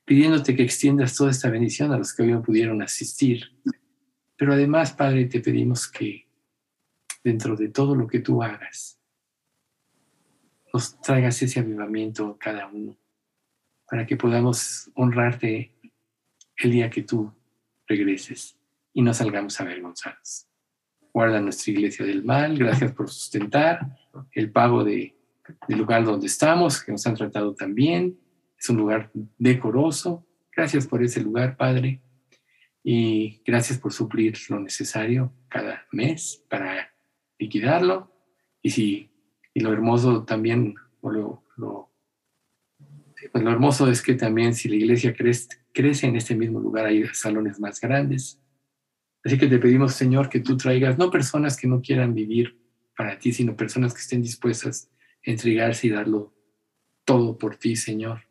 [0.04, 3.42] pidiéndote que extiendas toda esta bendición a los que hoy no pudieron asistir.
[4.36, 6.28] Pero además, Padre, te pedimos que
[7.24, 8.95] dentro de todo lo que tú hagas,
[10.76, 12.98] nos traigas ese avivamiento cada uno,
[13.90, 15.72] para que podamos honrarte
[16.58, 17.32] el día que tú
[17.86, 18.58] regreses
[18.92, 20.46] y no salgamos avergonzados.
[21.14, 23.96] Guarda nuestra iglesia del mal, gracias por sustentar
[24.32, 25.16] el pago de,
[25.66, 28.18] del lugar donde estamos, que nos han tratado tan bien,
[28.58, 30.26] es un lugar decoroso.
[30.54, 32.02] Gracias por ese lugar, Padre,
[32.84, 36.92] y gracias por suplir lo necesario cada mes para
[37.38, 38.12] liquidarlo.
[38.60, 39.15] Y si
[39.56, 41.90] y lo hermoso también, o lo, lo,
[43.32, 46.84] pues lo hermoso es que también si la iglesia crece, crece en este mismo lugar,
[46.84, 48.38] hay salones más grandes.
[49.24, 52.60] Así que te pedimos, Señor, que tú traigas no personas que no quieran vivir
[52.94, 54.90] para ti, sino personas que estén dispuestas
[55.26, 56.34] a entregarse y darlo
[57.06, 58.28] todo por ti, Señor.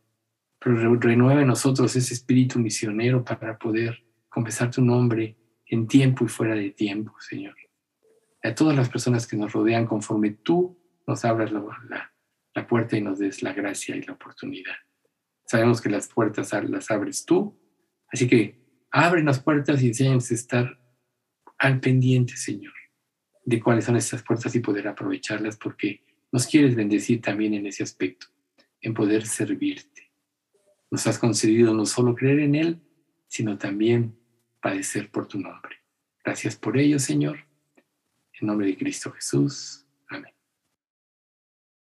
[0.60, 6.28] Pero renueve en nosotros ese espíritu misionero para poder confesar tu nombre en tiempo y
[6.28, 7.56] fuera de tiempo, Señor.
[8.44, 12.12] A todas las personas que nos rodean conforme tú nos abras la,
[12.54, 14.76] la, puerta y nos des la gracia y la oportunidad.
[15.46, 17.60] Sabemos que las puertas las abres tú,
[18.16, 20.80] Así que abre las puertas y enséñanos a estar
[21.58, 22.74] al pendiente, Señor,
[23.44, 27.84] de cuáles son estas puertas y poder aprovecharlas porque nos quieres bendecir también en ese
[27.84, 28.28] aspecto,
[28.80, 30.14] en poder servirte.
[30.92, 32.82] Nos has concedido no solo creer en Él,
[33.28, 34.18] sino también
[34.62, 35.76] padecer por tu nombre.
[36.24, 37.40] Gracias por ello, Señor.
[38.40, 39.85] En nombre de Cristo Jesús.